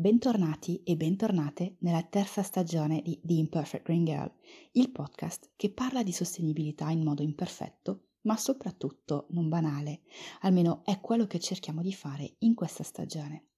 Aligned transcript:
Bentornati 0.00 0.82
e 0.82 0.96
bentornate 0.96 1.76
nella 1.80 2.02
terza 2.02 2.42
stagione 2.42 3.02
di 3.02 3.20
The 3.22 3.34
Imperfect 3.34 3.84
Green 3.84 4.06
Girl, 4.06 4.32
il 4.72 4.90
podcast 4.90 5.50
che 5.56 5.70
parla 5.70 6.02
di 6.02 6.10
sostenibilità 6.10 6.88
in 6.88 7.02
modo 7.02 7.22
imperfetto, 7.22 8.06
ma 8.22 8.34
soprattutto 8.38 9.26
non 9.32 9.50
banale, 9.50 10.00
almeno 10.40 10.80
è 10.86 11.00
quello 11.00 11.26
che 11.26 11.38
cerchiamo 11.38 11.82
di 11.82 11.92
fare 11.92 12.36
in 12.38 12.54
questa 12.54 12.82
stagione. 12.82 13.48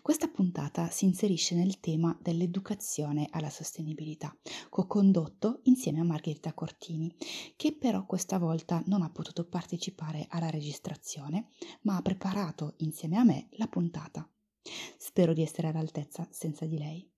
Questa 0.00 0.28
puntata 0.28 0.88
si 0.88 1.04
inserisce 1.04 1.54
nel 1.54 1.78
tema 1.78 2.18
dell'educazione 2.22 3.28
alla 3.30 3.50
sostenibilità, 3.50 4.34
co-condotto 4.70 5.60
insieme 5.64 6.00
a 6.00 6.04
Margherita 6.04 6.54
Cortini, 6.54 7.14
che 7.54 7.76
però 7.76 8.06
questa 8.06 8.38
volta 8.38 8.82
non 8.86 9.02
ha 9.02 9.10
potuto 9.10 9.46
partecipare 9.46 10.24
alla 10.30 10.48
registrazione, 10.48 11.50
ma 11.82 11.96
ha 11.96 12.00
preparato 12.00 12.76
insieme 12.78 13.18
a 13.18 13.24
me 13.24 13.48
la 13.56 13.66
puntata. 13.66 14.26
Spero 14.96 15.32
di 15.32 15.42
essere 15.42 15.68
all'altezza 15.68 16.26
senza 16.30 16.66
di 16.66 16.78
lei. 16.78 17.10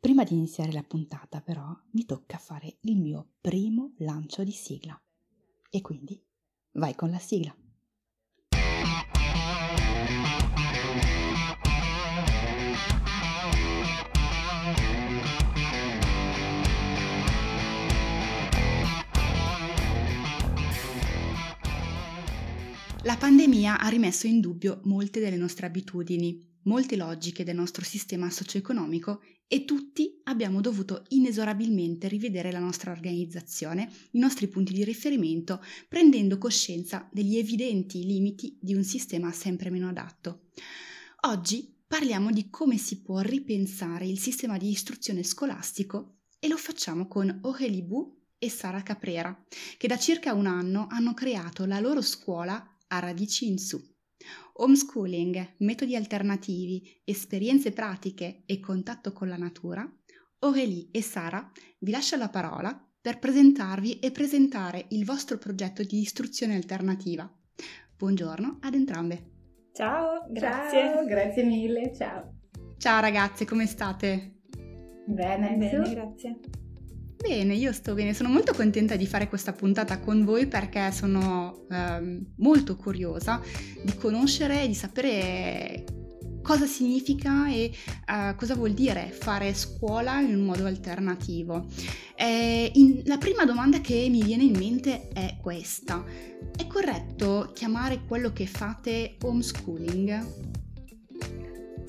Prima 0.00 0.24
di 0.24 0.34
iniziare 0.34 0.72
la 0.72 0.82
puntata, 0.82 1.40
però, 1.40 1.66
mi 1.92 2.04
tocca 2.04 2.38
fare 2.38 2.78
il 2.82 2.96
mio 2.96 3.32
primo 3.40 3.94
lancio 3.98 4.44
di 4.44 4.52
sigla. 4.52 5.00
E 5.70 5.80
quindi 5.80 6.22
vai 6.72 6.94
con 6.94 7.10
la 7.10 7.18
sigla. 7.18 7.54
La 23.08 23.16
pandemia 23.16 23.80
ha 23.80 23.88
rimesso 23.88 24.26
in 24.26 24.38
dubbio 24.38 24.82
molte 24.84 25.18
delle 25.18 25.38
nostre 25.38 25.64
abitudini, 25.64 26.46
molte 26.64 26.94
logiche 26.94 27.42
del 27.42 27.54
nostro 27.54 27.82
sistema 27.82 28.28
socio-economico 28.28 29.22
e 29.46 29.64
tutti 29.64 30.20
abbiamo 30.24 30.60
dovuto 30.60 31.04
inesorabilmente 31.08 32.06
rivedere 32.06 32.52
la 32.52 32.58
nostra 32.58 32.90
organizzazione, 32.90 33.90
i 34.10 34.18
nostri 34.18 34.46
punti 34.48 34.74
di 34.74 34.84
riferimento, 34.84 35.62
prendendo 35.88 36.36
coscienza 36.36 37.08
degli 37.10 37.38
evidenti 37.38 38.04
limiti 38.04 38.58
di 38.60 38.74
un 38.74 38.84
sistema 38.84 39.32
sempre 39.32 39.70
meno 39.70 39.88
adatto. 39.88 40.50
Oggi 41.28 41.74
parliamo 41.86 42.30
di 42.30 42.50
come 42.50 42.76
si 42.76 43.00
può 43.00 43.20
ripensare 43.20 44.06
il 44.06 44.18
sistema 44.18 44.58
di 44.58 44.68
istruzione 44.68 45.22
scolastico 45.22 46.18
e 46.38 46.46
lo 46.46 46.58
facciamo 46.58 47.08
con 47.08 47.40
Bou 47.40 48.16
e 48.36 48.50
Sara 48.50 48.82
Caprera, 48.82 49.46
che 49.78 49.88
da 49.88 49.96
circa 49.96 50.34
un 50.34 50.44
anno 50.44 50.88
hanno 50.90 51.14
creato 51.14 51.64
la 51.64 51.80
loro 51.80 52.02
scuola 52.02 52.70
a 52.88 52.98
radici 52.98 53.48
in 53.48 53.58
su. 53.58 53.80
Homeschooling, 54.54 55.54
metodi 55.58 55.94
alternativi, 55.94 57.00
esperienze 57.04 57.72
pratiche 57.72 58.42
e 58.46 58.58
contatto 58.60 59.12
con 59.12 59.28
la 59.28 59.36
natura, 59.36 59.88
Aurélie 60.40 60.88
e 60.92 61.02
Sara 61.02 61.50
vi 61.78 61.90
lascio 61.90 62.16
la 62.16 62.28
parola 62.28 62.88
per 63.00 63.18
presentarvi 63.18 63.98
e 63.98 64.10
presentare 64.10 64.86
il 64.90 65.04
vostro 65.04 65.38
progetto 65.38 65.82
di 65.82 66.00
istruzione 66.00 66.54
alternativa. 66.54 67.28
Buongiorno 67.96 68.58
ad 68.60 68.74
entrambe. 68.74 69.30
Ciao, 69.72 70.26
grazie. 70.30 70.92
Ciao, 70.92 71.04
grazie 71.06 71.44
mille, 71.44 71.92
ciao. 71.94 72.34
Ciao 72.76 73.00
ragazze, 73.00 73.44
come 73.44 73.66
state? 73.66 74.42
Bene, 75.06 75.56
bene, 75.56 75.90
grazie. 75.90 76.38
Bene, 77.20 77.54
io 77.54 77.72
sto 77.72 77.94
bene, 77.94 78.14
sono 78.14 78.28
molto 78.28 78.52
contenta 78.54 78.94
di 78.94 79.06
fare 79.06 79.28
questa 79.28 79.52
puntata 79.52 79.98
con 79.98 80.24
voi 80.24 80.46
perché 80.46 80.92
sono 80.92 81.66
ehm, 81.68 82.34
molto 82.36 82.76
curiosa 82.76 83.42
di 83.82 83.94
conoscere 83.96 84.62
e 84.62 84.68
di 84.68 84.74
sapere 84.74 85.84
cosa 86.48 86.64
significa 86.64 87.50
e 87.50 87.70
uh, 88.06 88.34
cosa 88.36 88.54
vuol 88.54 88.72
dire 88.72 89.10
fare 89.10 89.52
scuola 89.52 90.20
in 90.20 90.34
un 90.34 90.44
modo 90.46 90.64
alternativo. 90.64 91.66
Eh, 92.14 92.70
in, 92.74 93.02
la 93.04 93.18
prima 93.18 93.44
domanda 93.44 93.80
che 93.80 94.06
mi 94.08 94.22
viene 94.22 94.44
in 94.44 94.56
mente 94.56 95.08
è 95.08 95.36
questa. 95.42 96.04
È 96.56 96.66
corretto 96.66 97.50
chiamare 97.52 98.04
quello 98.06 98.32
che 98.32 98.46
fate 98.46 99.16
homeschooling? 99.20 100.57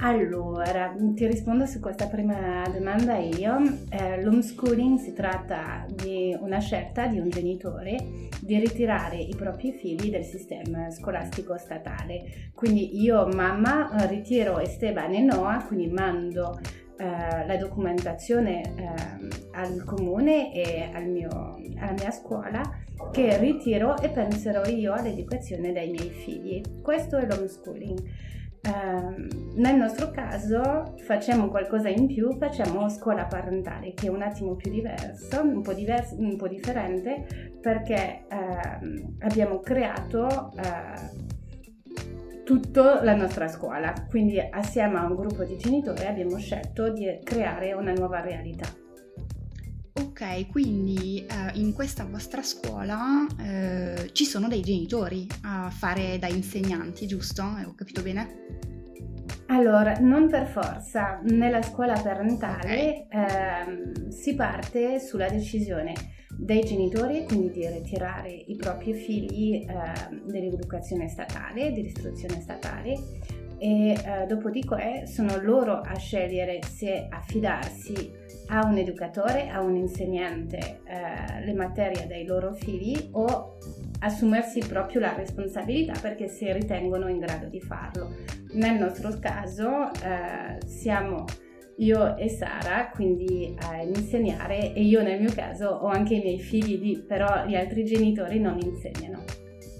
Allora, 0.01 0.95
ti 1.13 1.27
rispondo 1.27 1.65
su 1.65 1.81
questa 1.81 2.07
prima 2.07 2.63
domanda 2.73 3.17
io. 3.17 3.57
Eh, 3.89 4.23
l'homeschooling 4.23 4.97
si 4.97 5.11
tratta 5.11 5.85
di 5.89 6.33
una 6.39 6.59
scelta 6.59 7.07
di 7.07 7.19
un 7.19 7.29
genitore 7.29 8.29
di 8.39 8.57
ritirare 8.59 9.17
i 9.17 9.35
propri 9.35 9.73
figli 9.73 10.09
dal 10.09 10.23
sistema 10.23 10.89
scolastico 10.89 11.57
statale. 11.57 12.51
Quindi 12.55 13.01
io, 13.01 13.27
mamma, 13.27 13.89
ritiro 14.07 14.59
Esteban 14.59 15.15
e 15.15 15.19
Noah, 15.19 15.65
quindi 15.65 15.87
mando 15.87 16.57
eh, 16.97 17.45
la 17.45 17.57
documentazione 17.57 18.61
eh, 18.61 19.27
al 19.51 19.83
comune 19.83 20.53
e 20.53 20.91
al 20.93 21.09
mio, 21.09 21.57
alla 21.77 21.91
mia 21.91 22.11
scuola 22.11 22.61
che 23.11 23.37
ritiro 23.37 23.97
e 23.97 24.07
penserò 24.07 24.63
io 24.63 24.93
all'educazione 24.93 25.73
dei 25.73 25.89
miei 25.89 26.09
figli. 26.09 26.61
Questo 26.81 27.17
è 27.17 27.25
l'homeschooling. 27.25 28.37
Uh, 28.61 29.55
nel 29.55 29.75
nostro 29.77 30.11
caso 30.11 30.95
facciamo 31.05 31.47
qualcosa 31.47 31.87
in 31.87 32.07
più, 32.07 32.37
facciamo 32.37 32.89
scuola 32.89 33.25
parentale 33.25 33.93
che 33.93 34.07
è 34.07 34.09
un 34.09 34.21
attimo 34.21 34.55
più 34.55 34.69
diverso, 34.69 35.41
un 35.41 35.61
po', 35.61 35.73
diverso, 35.73 36.15
un 36.19 36.35
po 36.35 36.47
differente 36.49 37.55
perché 37.61 38.25
uh, 38.29 39.15
abbiamo 39.19 39.59
creato 39.59 40.51
uh, 40.53 42.43
tutta 42.43 43.01
la 43.01 43.15
nostra 43.15 43.47
scuola, 43.47 43.93
quindi 44.09 44.39
assieme 44.39 44.97
a 44.97 45.05
un 45.05 45.15
gruppo 45.15 45.45
di 45.45 45.55
genitori 45.55 46.05
abbiamo 46.05 46.37
scelto 46.37 46.91
di 46.91 47.19
creare 47.23 47.71
una 47.73 47.93
nuova 47.93 48.19
realtà. 48.19 48.88
Ok, 49.93 50.49
quindi 50.49 51.25
eh, 51.25 51.57
in 51.59 51.73
questa 51.73 52.05
vostra 52.05 52.41
scuola 52.41 53.25
eh, 53.41 54.09
ci 54.13 54.25
sono 54.25 54.47
dei 54.47 54.61
genitori 54.61 55.27
a 55.43 55.69
fare 55.69 56.17
da 56.19 56.27
insegnanti, 56.27 57.07
giusto? 57.07 57.41
Eh, 57.59 57.65
ho 57.65 57.73
capito 57.73 58.01
bene? 58.01 58.67
Allora, 59.47 59.93
non 59.99 60.29
per 60.29 60.47
forza, 60.47 61.19
nella 61.23 61.61
scuola 61.61 61.99
parentale 61.99 63.07
okay. 63.07 64.05
eh, 64.07 64.11
si 64.11 64.35
parte 64.35 64.99
sulla 64.99 65.27
decisione 65.27 65.93
dei 66.37 66.63
genitori, 66.63 67.25
quindi 67.25 67.49
di 67.49 67.67
ritirare 67.67 68.31
i 68.31 68.55
propri 68.55 68.93
figli 68.93 69.55
eh, 69.55 69.65
dall'educazione 70.23 71.09
statale, 71.09 71.73
dell'istruzione 71.73 72.39
statale 72.41 72.95
e 73.59 73.91
eh, 73.91 74.25
dopodiché 74.27 75.05
sono 75.05 75.39
loro 75.41 75.73
a 75.73 75.95
scegliere 75.95 76.59
se 76.63 77.07
affidarsi 77.09 78.11
a 78.47 78.65
un 78.65 78.77
educatore, 78.77 79.49
a 79.49 79.61
un 79.61 79.75
insegnante 79.75 80.81
eh, 80.85 81.43
le 81.43 81.53
materie 81.53 82.07
dei 82.07 82.25
loro 82.25 82.53
figli 82.53 83.09
o 83.11 83.57
assumersi 83.99 84.59
proprio 84.59 85.01
la 85.01 85.13
responsabilità 85.13 85.93
perché 86.01 86.27
si 86.27 86.51
ritengono 86.51 87.09
in 87.09 87.19
grado 87.19 87.47
di 87.47 87.59
farlo. 87.59 88.15
Nel 88.53 88.79
nostro 88.79 89.17
caso 89.19 89.91
eh, 89.93 90.65
siamo 90.65 91.25
io 91.77 92.17
e 92.17 92.29
Sara, 92.29 92.89
quindi 92.89 93.55
a 93.57 93.81
insegnare 93.81 94.73
e 94.73 94.81
io 94.81 95.01
nel 95.01 95.19
mio 95.19 95.31
caso 95.33 95.67
ho 95.67 95.87
anche 95.87 96.15
i 96.15 96.21
miei 96.21 96.39
figli 96.39 96.99
però 97.03 97.45
gli 97.45 97.55
altri 97.55 97.85
genitori 97.85 98.39
non 98.39 98.57
insegnano. 98.59 99.23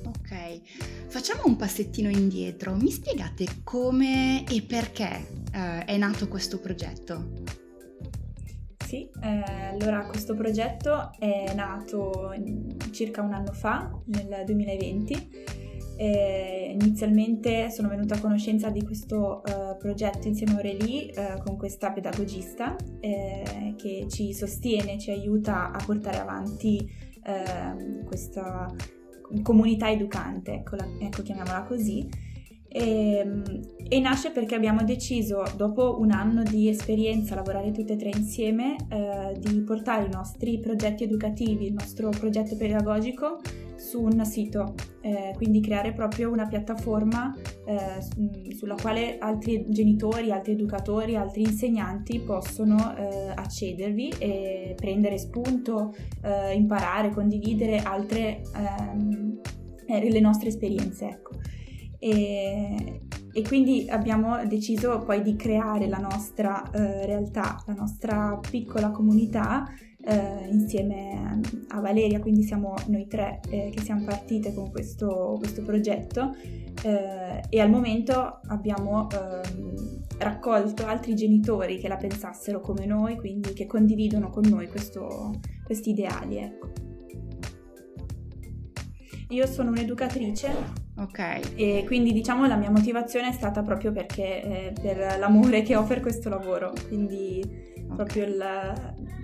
Ok, 0.06 0.62
facciamo 1.10 1.42
un 1.46 1.56
passettino 1.56 2.08
indietro, 2.10 2.76
mi 2.76 2.92
spiegate 2.92 3.46
come 3.64 4.46
e 4.48 4.62
perché 4.62 5.28
eh, 5.52 5.86
è 5.86 5.98
nato 5.98 6.28
questo 6.28 6.60
progetto? 6.60 7.32
Sì, 8.86 9.10
eh, 9.22 9.44
allora 9.72 10.06
questo 10.06 10.36
progetto 10.36 11.12
è 11.18 11.54
nato 11.56 12.34
circa 12.92 13.22
un 13.22 13.34
anno 13.34 13.52
fa, 13.52 13.92
nel 14.06 14.44
2020. 14.46 15.58
Eh, 15.98 16.78
inizialmente 16.80 17.70
sono 17.72 17.90
venuta 17.90 18.16
a 18.16 18.22
conoscenza 18.22 18.70
di 18.70 18.84
questo 18.86 19.42
uh, 19.46 19.76
progetto 19.78 20.30
insieme 20.30 20.54
a 20.54 20.56
Aurélie 20.56 21.12
uh, 21.14 21.44
con 21.44 21.58
questa 21.58 21.92
pedagogista 21.92 22.78
eh, 23.02 23.74
che 23.76 24.06
ci 24.10 24.34
sostiene, 24.34 24.98
ci 24.98 25.12
aiuta 25.12 25.72
a 25.72 25.84
portare 25.86 26.20
avanti 26.20 26.90
uh, 27.26 28.06
questa 28.06 28.74
comunità 29.42 29.90
educante, 29.90 30.54
ecco, 30.54 30.76
la, 30.76 30.88
ecco 31.00 31.22
chiamiamola 31.22 31.64
così. 31.64 32.08
E, 32.72 33.18
ehm, 33.18 33.44
e, 33.88 34.00
nasce 34.00 34.32
perché 34.32 34.56
abbiamo 34.56 34.84
deciso, 34.84 35.44
dopo 35.56 36.00
un 36.00 36.12
anno 36.12 36.44
di 36.44 36.70
esperienza, 36.70 37.36
lavorare 37.36 37.72
tutte 37.72 37.94
e 37.94 37.98
tre 37.98 38.10
insieme, 38.10 38.76
eh, 38.90 39.40
di 39.40 39.62
portare 39.62 40.06
i 40.06 40.10
nostri 40.10 40.60
progetti 40.60 41.04
educativi, 41.04 41.66
il 41.66 41.74
nostro 41.74 42.10
progetto 42.10 42.56
pedagogico 42.56 43.40
su 43.90 44.04
un 44.04 44.24
sito, 44.24 44.76
eh, 45.02 45.34
quindi 45.36 45.62
creare 45.62 45.94
proprio 45.94 46.30
una 46.30 46.46
piattaforma 46.46 47.36
eh, 47.66 48.54
sulla 48.56 48.76
quale 48.76 49.18
altri 49.18 49.66
genitori, 49.68 50.32
altri 50.32 50.52
educatori, 50.52 51.16
altri 51.16 51.42
insegnanti 51.42 52.20
possono 52.20 52.96
eh, 52.96 53.32
accedervi 53.34 54.14
e 54.20 54.74
prendere 54.76 55.18
spunto, 55.18 55.96
eh, 56.22 56.54
imparare, 56.54 57.10
condividere 57.10 57.80
altre, 57.80 58.44
ehm, 58.56 59.40
eh, 59.88 60.12
le 60.12 60.20
nostre 60.20 60.50
esperienze. 60.50 61.08
Ecco. 61.08 61.32
E, 61.98 63.02
e 63.34 63.42
quindi 63.42 63.88
abbiamo 63.90 64.46
deciso 64.46 65.00
poi 65.00 65.24
di 65.24 65.36
creare 65.36 65.88
la 65.88 65.98
nostra 65.98 66.70
eh, 66.70 67.08
realtà, 67.08 67.62
la 67.66 67.74
nostra 67.74 68.40
piccola 68.50 68.92
comunità 68.92 69.66
eh, 70.10 70.48
insieme 70.50 71.40
a 71.68 71.80
Valeria, 71.80 72.20
quindi 72.20 72.42
siamo 72.44 72.74
noi 72.88 73.08
tre 73.08 73.40
eh, 73.50 73.70
che 73.74 73.82
siamo 73.82 74.04
partite 74.04 74.54
con 74.54 74.72
questo, 74.72 75.36
questo 75.38 75.62
progetto 75.62 76.36
eh, 76.84 77.42
e 77.48 77.60
al 77.60 77.70
momento 77.70 78.40
abbiamo 78.48 79.08
ehm, 79.12 80.06
raccolto 80.18 80.86
altri 80.86 81.16
genitori 81.16 81.78
che 81.78 81.88
la 81.88 81.98
pensassero 81.98 82.60
come 82.60 82.86
noi, 82.86 83.16
quindi 83.18 83.54
che 83.54 83.68
condividono 83.68 84.30
con 84.30 84.44
noi 84.50 84.68
questo, 84.68 85.40
questi 85.64 85.92
ideali. 85.92 86.38
Ecco. 86.38 86.72
Io 89.30 89.46
sono 89.46 89.70
un'educatrice 89.70 90.88
Ok. 91.00 91.54
E 91.56 91.84
quindi 91.86 92.12
diciamo 92.12 92.46
la 92.46 92.58
mia 92.58 92.72
motivazione 92.72 93.30
è 93.30 93.32
stata 93.32 93.62
proprio 93.62 93.94
perché 93.94 94.44
eh, 94.44 94.74
per 94.82 95.18
l'amore 95.18 95.62
che 95.62 95.78
ho 95.78 95.84
per 95.84 96.02
questo 96.02 96.28
lavoro, 96.30 96.74
quindi. 96.88 97.68
Proprio 97.94 98.26
il, 98.26 98.34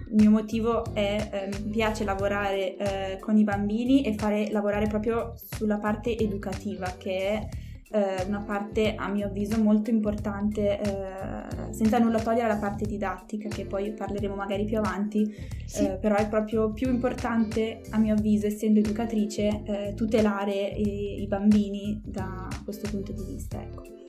il, 0.09 0.15
mio 0.15 0.29
motivo 0.29 0.93
è 0.93 1.49
eh, 1.51 1.57
mi 1.63 1.69
piace 1.69 2.03
lavorare 2.03 2.77
eh, 2.77 3.19
con 3.19 3.37
i 3.37 3.43
bambini 3.43 4.03
e 4.03 4.15
fare 4.15 4.49
lavorare 4.51 4.87
proprio 4.87 5.33
sulla 5.35 5.77
parte 5.77 6.17
educativa 6.17 6.93
che 6.97 7.17
è 7.17 7.49
eh, 7.95 8.25
una 8.27 8.41
parte 8.41 8.95
a 8.95 9.07
mio 9.07 9.27
avviso 9.27 9.61
molto 9.61 9.89
importante, 9.89 10.79
eh, 10.81 11.73
senza 11.73 11.97
nulla 11.97 12.19
togliere 12.19 12.47
la 12.47 12.57
parte 12.57 12.85
didattica 12.85 13.47
che 13.47 13.65
poi 13.65 13.93
parleremo 13.93 14.35
magari 14.35 14.65
più 14.65 14.77
avanti, 14.77 15.33
sì. 15.65 15.85
eh, 15.85 15.97
però 15.97 16.15
è 16.15 16.27
proprio 16.27 16.71
più 16.73 16.89
importante 16.89 17.81
a 17.91 17.97
mio 17.97 18.15
avviso, 18.15 18.47
essendo 18.47 18.79
educatrice, 18.79 19.61
eh, 19.63 19.93
tutelare 19.95 20.53
i, 20.53 21.21
i, 21.21 21.27
bambini 21.27 22.01
da 22.03 22.47
questo 22.63 22.89
punto 22.89 23.13
di 23.13 23.23
vista. 23.23 23.61
Ecco. 23.61 24.04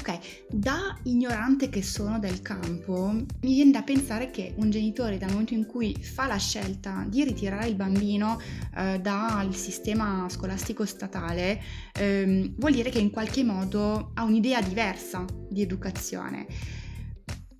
Ok, 0.00 0.46
da 0.48 0.98
ignorante 1.02 1.68
che 1.68 1.82
sono 1.82 2.18
del 2.18 2.40
campo, 2.40 3.10
mi 3.12 3.26
viene 3.52 3.70
da 3.70 3.82
pensare 3.82 4.30
che 4.30 4.54
un 4.56 4.70
genitore 4.70 5.18
dal 5.18 5.28
momento 5.28 5.52
in 5.52 5.66
cui 5.66 5.94
fa 5.94 6.26
la 6.26 6.38
scelta 6.38 7.04
di 7.06 7.22
ritirare 7.22 7.68
il 7.68 7.74
bambino 7.74 8.40
eh, 8.78 8.98
dal 8.98 9.54
sistema 9.54 10.26
scolastico 10.30 10.86
statale, 10.86 11.60
ehm, 11.92 12.54
vuol 12.56 12.72
dire 12.72 12.88
che 12.88 12.98
in 12.98 13.10
qualche 13.10 13.44
modo 13.44 14.12
ha 14.14 14.22
un'idea 14.22 14.62
diversa 14.62 15.22
di 15.50 15.60
educazione 15.60 16.46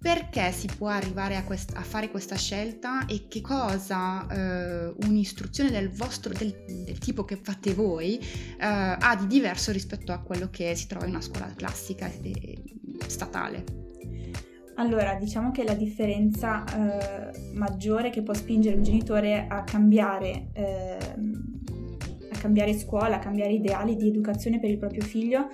perché 0.01 0.51
si 0.51 0.67
può 0.79 0.89
arrivare 0.89 1.37
a, 1.37 1.45
quest- 1.45 1.77
a, 1.77 1.83
fare 1.83 2.11
questa 2.11 2.35
scelta 2.35 3.05
e 3.05 3.27
che 3.29 3.43
cosa 3.43 4.27
eh, 4.29 4.95
un'istruzione 5.05 5.71
del 5.71 5.91
vostro 5.91 6.33
del, 6.33 6.65
del, 6.67 6.99
tipo 6.99 7.25
che 7.25 7.37
fate 7.37 7.75
voi 7.75 8.19
eh, 8.19 8.57
ha 8.59 9.17
di 9.21 9.27
diverso 9.27 9.73
rispetto 9.73 10.13
a 10.13 10.21
quello 10.21 10.49
che 10.51 10.75
si 10.75 10.87
trova 10.87 11.05
in 11.05 11.11
una 11.11 11.21
scuola 11.21 11.53
classica 11.55 12.11
e 12.23 12.63
statale. 13.07 13.65
Allora, 14.77 15.17
diciamo 15.17 15.51
che 15.51 15.65
la 15.65 15.75
differenza 15.75 16.65
eh, 16.65 17.53
maggiore 17.53 18.09
che 18.09 18.23
può 18.23 18.33
spingere 18.33 18.77
un 18.77 18.83
genitore 18.83 19.47
a 19.47 19.63
cambiare, 19.65 20.49
ehm, 20.55 21.61
a 22.33 22.39
cambiare 22.39 22.73
scuola, 22.79 23.17
a 23.17 23.19
cambiare 23.19 23.53
ideali 23.53 23.97
di 23.97 24.09
educazione 24.09 24.59
per 24.59 24.71
il 24.71 24.79
proprio 24.79 25.03
figlio 25.03 25.51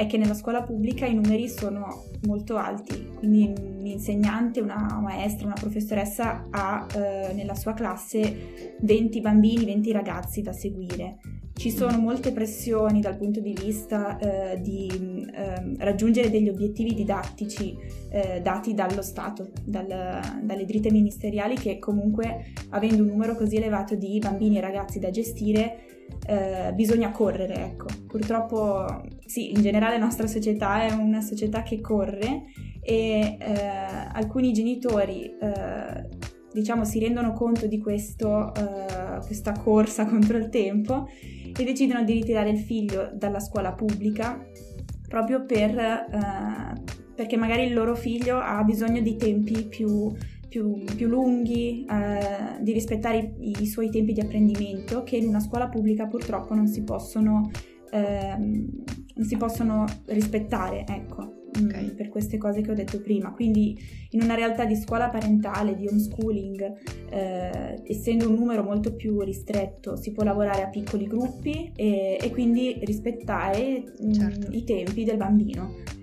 è 0.00 0.06
che 0.06 0.16
nella 0.16 0.32
scuola 0.32 0.62
pubblica 0.62 1.04
i 1.04 1.14
numeri 1.14 1.46
sono 1.46 2.04
molto 2.22 2.56
alti, 2.56 3.10
quindi 3.18 3.52
un 3.54 3.84
insegnante, 3.86 4.62
una 4.62 4.98
maestra, 4.98 5.44
una 5.44 5.54
professoressa 5.54 6.46
ha 6.48 6.86
eh, 6.96 7.34
nella 7.34 7.54
sua 7.54 7.74
classe 7.74 8.78
20 8.80 9.20
bambini, 9.20 9.66
20 9.66 9.92
ragazzi 9.92 10.40
da 10.40 10.52
seguire. 10.54 11.18
Ci 11.52 11.70
sono 11.70 11.98
molte 11.98 12.32
pressioni 12.32 13.02
dal 13.02 13.18
punto 13.18 13.40
di 13.40 13.52
vista 13.52 14.16
eh, 14.16 14.58
di 14.62 14.88
eh, 15.34 15.74
raggiungere 15.84 16.30
degli 16.30 16.48
obiettivi 16.48 16.94
didattici 16.94 17.76
eh, 18.08 18.40
dati 18.40 18.72
dallo 18.72 19.02
Stato, 19.02 19.50
dal, 19.62 19.86
dalle 19.86 20.64
dritte 20.64 20.90
ministeriali 20.90 21.56
che 21.56 21.78
comunque 21.78 22.54
avendo 22.70 23.02
un 23.02 23.08
numero 23.10 23.36
così 23.36 23.56
elevato 23.56 23.96
di 23.96 24.18
bambini 24.18 24.56
e 24.56 24.60
ragazzi 24.62 24.98
da 24.98 25.10
gestire 25.10 25.99
eh, 26.30 26.72
bisogna 26.74 27.10
correre, 27.10 27.54
ecco. 27.54 27.86
Purtroppo 28.06 29.02
sì, 29.26 29.50
in 29.50 29.62
generale 29.62 29.98
la 29.98 30.04
nostra 30.04 30.28
società 30.28 30.82
è 30.82 30.92
una 30.92 31.20
società 31.20 31.62
che 31.64 31.80
corre 31.80 32.44
e 32.80 33.36
eh, 33.38 33.60
alcuni 34.12 34.52
genitori 34.52 35.24
eh, 35.24 36.08
diciamo 36.52 36.84
si 36.84 37.00
rendono 37.00 37.32
conto 37.32 37.66
di 37.66 37.78
questo, 37.80 38.54
eh, 38.54 39.18
questa 39.26 39.52
corsa 39.52 40.06
contro 40.08 40.36
il 40.36 40.48
tempo 40.50 41.08
e 41.10 41.64
decidono 41.64 42.04
di 42.04 42.12
ritirare 42.12 42.50
il 42.50 42.58
figlio 42.58 43.10
dalla 43.12 43.40
scuola 43.40 43.72
pubblica 43.72 44.40
proprio 45.08 45.44
per, 45.44 45.76
eh, 45.76 46.82
perché 47.12 47.36
magari 47.36 47.64
il 47.64 47.74
loro 47.74 47.96
figlio 47.96 48.38
ha 48.38 48.62
bisogno 48.62 49.00
di 49.00 49.16
tempi 49.16 49.64
più 49.64 50.12
più, 50.50 50.84
più 50.96 51.06
lunghi, 51.06 51.86
eh, 51.88 52.60
di 52.60 52.72
rispettare 52.72 53.36
i, 53.38 53.54
i, 53.60 53.66
suoi 53.66 53.88
tempi 53.88 54.12
di 54.12 54.20
apprendimento 54.20 55.04
che 55.04 55.16
in 55.16 55.28
una 55.28 55.40
scuola 55.40 55.68
pubblica 55.68 56.06
purtroppo 56.06 56.54
non 56.54 56.66
si 56.66 56.82
possono, 56.82 57.48
ehm, 57.92 58.68
non 59.14 59.26
si 59.26 59.36
possono 59.36 59.84
rispettare, 60.06 60.84
ecco. 60.86 61.38
Mm, 61.58 61.66
okay. 61.66 61.94
per 61.94 62.08
queste 62.08 62.38
cose 62.38 62.60
che 62.60 62.70
ho 62.70 62.74
detto 62.74 63.00
prima. 63.00 63.32
Quindi 63.32 63.76
in 64.10 64.22
una 64.22 64.34
realtà 64.34 64.64
di 64.64 64.76
scuola 64.76 65.08
parentale, 65.08 65.74
di 65.74 65.86
homeschooling, 65.88 66.72
eh, 67.10 67.82
essendo 67.84 68.28
un 68.28 68.34
numero 68.34 68.62
molto 68.62 68.94
più 68.94 69.20
ristretto, 69.20 69.96
si 69.96 70.12
può 70.12 70.22
lavorare 70.22 70.62
a 70.62 70.68
piccoli 70.68 71.06
gruppi 71.06 71.72
e, 71.74 72.18
e 72.20 72.30
quindi 72.30 72.78
rispettare 72.82 73.82
mm, 74.04 74.12
certo. 74.12 74.48
mh, 74.48 74.54
i 74.54 74.64
tempi 74.64 75.04
del 75.04 75.16
bambino. 75.16 75.98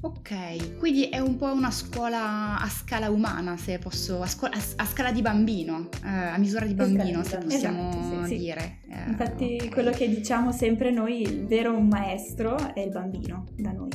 Ok, 0.00 0.78
quindi 0.78 1.08
è 1.08 1.18
un 1.18 1.36
po' 1.36 1.52
una 1.52 1.70
scuola 1.70 2.60
a 2.60 2.68
scala 2.68 3.10
umana, 3.10 3.56
se 3.56 3.78
posso, 3.78 4.22
a, 4.22 4.26
scuola, 4.26 4.54
a, 4.54 4.60
a 4.76 4.86
scala 4.86 5.10
di 5.10 5.22
bambino, 5.22 5.88
eh, 6.04 6.08
a 6.08 6.38
misura 6.38 6.64
di 6.66 6.74
bambino, 6.74 7.20
esatto, 7.22 7.48
se 7.48 7.56
possiamo 7.56 7.88
esatto, 7.88 8.26
sì, 8.26 8.36
dire. 8.36 8.78
Sì. 8.84 8.90
Eh, 8.92 9.08
Infatti, 9.08 9.54
okay. 9.54 9.68
quello 9.68 9.90
che 9.90 10.08
diciamo 10.08 10.52
sempre 10.52 10.90
noi, 10.90 11.22
il 11.22 11.46
vero 11.46 11.78
maestro 11.80 12.74
è 12.74 12.80
il 12.80 12.90
bambino 12.90 13.46
da 13.56 13.72
noi. 13.72 13.90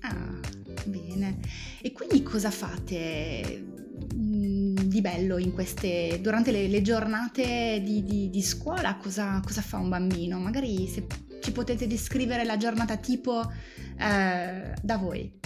Ah, 0.00 0.38
bene. 0.84 1.38
E 1.80 1.92
quindi 1.92 2.22
cosa 2.22 2.50
fate 2.50 3.64
mm, 4.14 4.76
di 4.76 5.00
bello 5.00 5.38
in 5.38 5.52
queste, 5.52 6.20
durante 6.22 6.52
le, 6.52 6.68
le 6.68 6.82
giornate 6.82 7.80
di, 7.82 8.04
di, 8.04 8.30
di 8.30 8.42
scuola? 8.42 8.96
Cosa, 8.96 9.40
cosa, 9.44 9.60
fa 9.60 9.78
un 9.78 9.88
bambino? 9.88 10.38
Magari 10.38 10.86
se 10.86 11.06
ci 11.40 11.52
potete 11.52 11.86
descrivere 11.86 12.44
la 12.44 12.56
giornata 12.56 12.96
tipo 12.96 13.50
eh, 13.98 14.74
da 14.80 14.96
voi. 14.96 15.38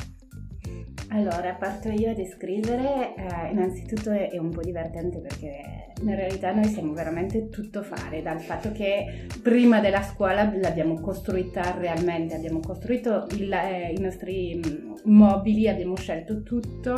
Allora, 1.14 1.52
parto 1.52 1.90
io 1.90 2.10
a 2.10 2.14
descrivere, 2.14 3.14
eh, 3.14 3.50
innanzitutto 3.50 4.10
è, 4.10 4.30
è, 4.30 4.38
un 4.38 4.48
po' 4.48 4.62
divertente 4.62 5.18
perché 5.18 5.92
in 6.00 6.14
realtà 6.14 6.54
noi 6.54 6.64
siamo 6.64 6.94
veramente 6.94 7.50
tutto 7.50 7.82
fare, 7.82 8.22
dal 8.22 8.40
fatto 8.40 8.72
che 8.72 9.26
prima 9.42 9.80
della 9.80 10.02
scuola 10.02 10.50
l'abbiamo 10.54 10.98
costruita 11.00 11.76
realmente, 11.78 12.34
abbiamo 12.34 12.60
costruito 12.60 13.26
il, 13.32 13.52
eh, 13.52 13.92
i 13.94 14.00
nostri 14.00 14.58
mm, 14.58 15.12
mobili, 15.12 15.68
abbiamo 15.68 15.96
scelto 15.96 16.42
tutto, 16.42 16.94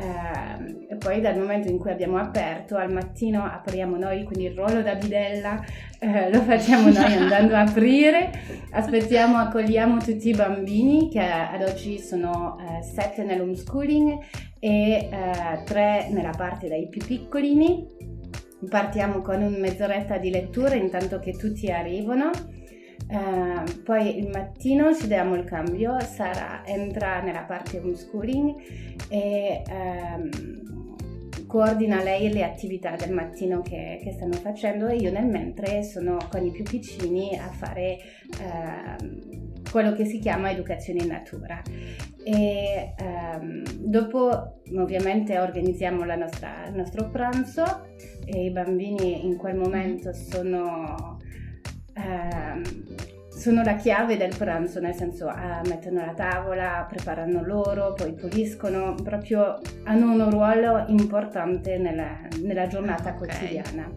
eh, 0.00 0.96
poi 0.96 1.20
dal 1.20 1.38
momento 1.38 1.68
in 1.68 1.78
cui 1.78 1.90
abbiamo 1.90 2.16
aperto 2.16 2.76
al 2.76 2.90
mattino 2.90 3.44
apriamo 3.44 3.96
noi, 3.96 4.24
quindi 4.24 4.46
il 4.46 4.54
ruolo 4.54 4.82
da 4.82 4.94
bidella 4.94 5.62
eh, 5.98 6.32
lo 6.32 6.40
facciamo 6.40 6.90
noi 6.90 7.12
andando 7.12 7.54
a 7.54 7.60
aprire, 7.60 8.30
aspettiamo, 8.70 9.36
accogliamo 9.36 9.98
tutti 9.98 10.30
i 10.30 10.34
bambini 10.34 11.10
che 11.10 11.20
ad 11.20 11.62
oggi 11.62 11.98
sono 11.98 12.56
eh, 12.58 12.82
sette 12.82 13.24
nell'homeschooling 13.24 14.18
e 14.58 15.08
eh, 15.10 15.62
tre 15.64 16.08
nella 16.10 16.32
parte 16.36 16.68
dai 16.68 16.88
più 16.88 17.04
piccolini. 17.04 18.08
Partiamo 18.68 19.20
con 19.22 19.42
un 19.42 19.54
mezz'oretta 19.58 20.18
di 20.18 20.30
lettura 20.30 20.74
intanto 20.74 21.18
che 21.18 21.32
tutti 21.32 21.70
arrivano 21.70 22.30
Uh, 23.10 23.82
poi 23.82 24.18
il 24.18 24.28
mattino 24.28 24.94
ci 24.94 25.08
diamo 25.08 25.34
il 25.34 25.42
cambio, 25.42 25.98
Sara 25.98 26.64
entra 26.64 27.20
nella 27.20 27.42
parte 27.42 27.78
homeschooling 27.78 28.54
e 29.08 29.62
um, 29.68 31.46
coordina 31.48 32.04
lei 32.04 32.32
le 32.32 32.44
attività 32.44 32.94
del 32.94 33.12
mattino 33.12 33.62
che, 33.62 33.98
che, 34.00 34.12
stanno 34.12 34.34
facendo 34.34 34.86
e 34.86 34.94
io 34.94 35.10
nel 35.10 35.26
mentre 35.26 35.82
sono 35.82 36.18
con 36.30 36.44
i 36.44 36.52
più 36.52 36.62
piccini 36.62 37.36
a 37.36 37.48
fare 37.48 37.98
uh, 38.38 39.62
quello 39.68 39.92
che 39.94 40.04
si 40.04 40.20
chiama 40.20 40.52
educazione 40.52 41.00
in 41.00 41.08
natura. 41.08 41.60
E 42.22 42.94
um, 43.00 43.64
dopo 43.76 44.60
ovviamente 44.76 45.36
organizziamo 45.36 46.04
nostra, 46.04 46.66
il 46.68 46.76
nostro 46.76 47.10
pranzo 47.10 47.88
e 48.24 48.44
i 48.44 48.50
bambini 48.52 49.26
in 49.26 49.36
quel 49.36 49.56
momento 49.56 50.12
sono 50.12 51.18
Ehm, 52.00 52.62
sono 53.40 53.62
la 53.62 53.74
chiave 53.74 54.18
del 54.18 54.36
pranzo, 54.36 54.80
nel 54.80 54.94
senso 54.94 55.26
ah, 55.26 55.62
mettono 55.66 56.04
la 56.04 56.12
tavola, 56.12 56.86
preparano 56.86 57.42
loro, 57.42 57.94
poi 57.94 58.12
puliscono, 58.12 58.94
proprio 59.02 59.58
hanno 59.84 60.12
un 60.12 60.30
ruolo 60.30 60.84
importante 60.88 61.78
nella, 61.78 62.18
nella 62.42 62.66
giornata 62.66 63.14
okay. 63.14 63.16
quotidiana. 63.16 63.90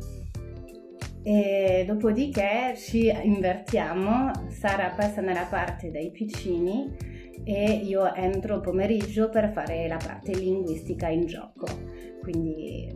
e 1.24 1.84
dopodiché 1.86 2.74
ci 2.78 3.12
invertiamo, 3.22 4.32
Sara 4.48 4.94
passa 4.96 5.20
nella 5.20 5.46
parte 5.50 5.92
dei 5.92 6.10
piccini 6.12 6.96
e 7.44 7.70
io 7.84 8.14
entro 8.16 8.62
pomeriggio 8.62 9.28
per 9.28 9.52
fare 9.52 9.90
la 9.90 9.98
parte 9.98 10.34
linguistica 10.34 11.10
in 11.10 11.26
gioco. 11.26 11.66
Quindi 12.22 12.96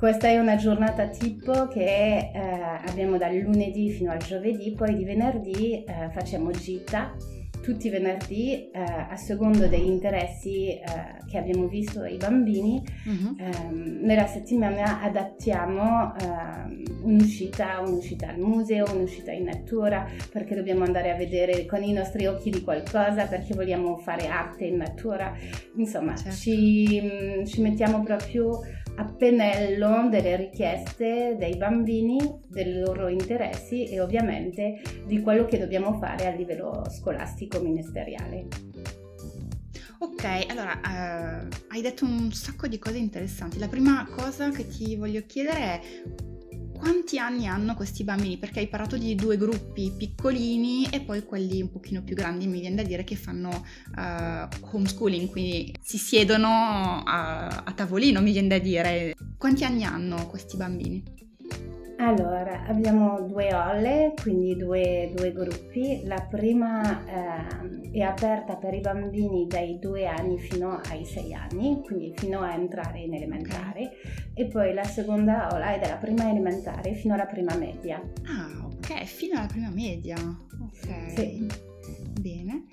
questa 0.00 0.28
è 0.28 0.38
una 0.38 0.56
giornata 0.56 1.08
tipo 1.08 1.68
che 1.68 2.30
eh, 2.32 2.40
abbiamo 2.86 3.18
dal 3.18 3.36
lunedì 3.36 3.90
fino 3.90 4.10
al 4.10 4.16
giovedì, 4.16 4.72
poi 4.72 4.96
di 4.96 5.04
venerdì 5.04 5.84
eh, 5.84 6.08
facciamo 6.10 6.50
gita 6.52 7.14
tutti 7.60 7.88
i 7.88 7.90
venerdì 7.90 8.70
eh, 8.70 8.80
a 8.80 9.16
secondo 9.16 9.66
degli 9.66 9.86
interessi 9.86 10.68
eh, 10.68 10.82
che 11.28 11.36
abbiamo 11.36 11.68
visto 11.68 12.00
ai 12.00 12.16
bambini. 12.16 12.82
Uh-huh. 13.04 13.36
Ehm, 13.38 13.98
nella 14.02 14.26
settimana 14.26 15.02
adattiamo 15.02 16.14
ehm, 16.16 16.82
un'uscita, 17.02 17.80
un'uscita 17.80 18.28
al 18.28 18.38
museo, 18.38 18.86
un'uscita 18.90 19.30
in 19.32 19.44
natura, 19.44 20.06
perché 20.32 20.54
dobbiamo 20.54 20.84
andare 20.84 21.10
a 21.10 21.16
vedere 21.16 21.66
con 21.66 21.82
i 21.82 21.92
nostri 21.92 22.26
occhi 22.26 22.50
di 22.50 22.62
qualcosa, 22.62 23.26
perché 23.26 23.54
vogliamo 23.54 23.98
fare 23.98 24.26
arte 24.26 24.64
in 24.64 24.76
natura. 24.76 25.34
Insomma, 25.76 26.16
certo. 26.16 26.36
ci, 26.36 27.00
mm, 27.02 27.44
ci 27.44 27.60
mettiamo 27.60 28.02
proprio 28.02 28.60
a 29.00 29.04
pennello 29.04 30.08
delle 30.10 30.36
richieste 30.36 31.34
dei 31.38 31.56
bambini, 31.56 32.18
dei 32.46 32.80
loro 32.80 33.08
interessi 33.08 33.86
e 33.86 33.98
ovviamente 33.98 34.82
di 35.06 35.22
quello 35.22 35.46
che 35.46 35.58
dobbiamo 35.58 35.94
fare 35.94 36.26
a 36.26 36.34
livello 36.34 36.84
scolastico 36.90 37.60
ministeriale. 37.60 38.46
Ok, 40.00 40.24
allora 40.48 40.80
uh, 40.84 41.48
hai 41.68 41.80
detto 41.80 42.04
un 42.04 42.30
sacco 42.32 42.66
di 42.66 42.78
cose 42.78 42.98
interessanti. 42.98 43.58
La 43.58 43.68
prima 43.68 44.06
cosa 44.14 44.50
che 44.50 44.68
ti 44.68 44.96
voglio 44.96 45.22
chiedere 45.26 45.58
è 45.58 45.80
quanti 46.80 47.18
anni 47.18 47.46
hanno 47.46 47.74
questi 47.74 48.04
bambini? 48.04 48.38
Perché 48.38 48.60
hai 48.60 48.68
parlato 48.68 48.96
di 48.96 49.14
due 49.14 49.36
gruppi 49.36 49.92
piccolini 49.96 50.88
e 50.90 51.00
poi 51.02 51.22
quelli 51.24 51.60
un 51.60 51.70
pochino 51.70 52.02
più 52.02 52.16
grandi, 52.16 52.46
mi 52.46 52.58
viene 52.58 52.76
da 52.76 52.82
dire 52.82 53.04
che 53.04 53.16
fanno 53.16 53.50
uh, 53.50 54.48
homeschooling, 54.74 55.28
quindi 55.28 55.74
si 55.82 55.98
siedono 55.98 57.02
a, 57.04 57.62
a 57.64 57.72
tavolino, 57.72 58.22
mi 58.22 58.32
viene 58.32 58.48
da 58.48 58.58
dire. 58.58 59.14
Quanti 59.36 59.64
anni 59.64 59.84
hanno 59.84 60.26
questi 60.26 60.56
bambini? 60.56 61.02
Allora, 62.00 62.64
abbiamo 62.66 63.20
due 63.26 63.52
olle, 63.52 64.14
quindi 64.22 64.56
due, 64.56 65.12
due 65.14 65.32
gruppi. 65.32 66.00
La 66.04 66.26
prima 66.30 67.04
eh, 67.04 67.90
è 67.90 68.00
aperta 68.00 68.56
per 68.56 68.72
i 68.72 68.80
bambini 68.80 69.46
dai 69.46 69.78
due 69.78 70.06
anni 70.06 70.38
fino 70.38 70.80
ai 70.88 71.04
sei 71.04 71.34
anni, 71.34 71.82
quindi 71.84 72.14
fino 72.16 72.40
a 72.40 72.54
entrare 72.54 73.00
in 73.00 73.12
elementare. 73.12 73.90
E 74.32 74.46
poi 74.46 74.72
la 74.72 74.84
seconda 74.84 75.48
ola 75.52 75.74
è 75.74 75.78
dalla 75.78 75.96
prima 75.96 76.30
elementare 76.30 76.94
fino 76.94 77.12
alla 77.12 77.26
prima 77.26 77.54
media. 77.56 78.00
Ah, 78.24 78.64
ok, 78.64 79.04
fino 79.04 79.36
alla 79.38 79.48
prima 79.48 79.68
media. 79.68 80.16
Ok. 80.16 81.10
Sì. 81.14 81.46
Bene. 82.18 82.64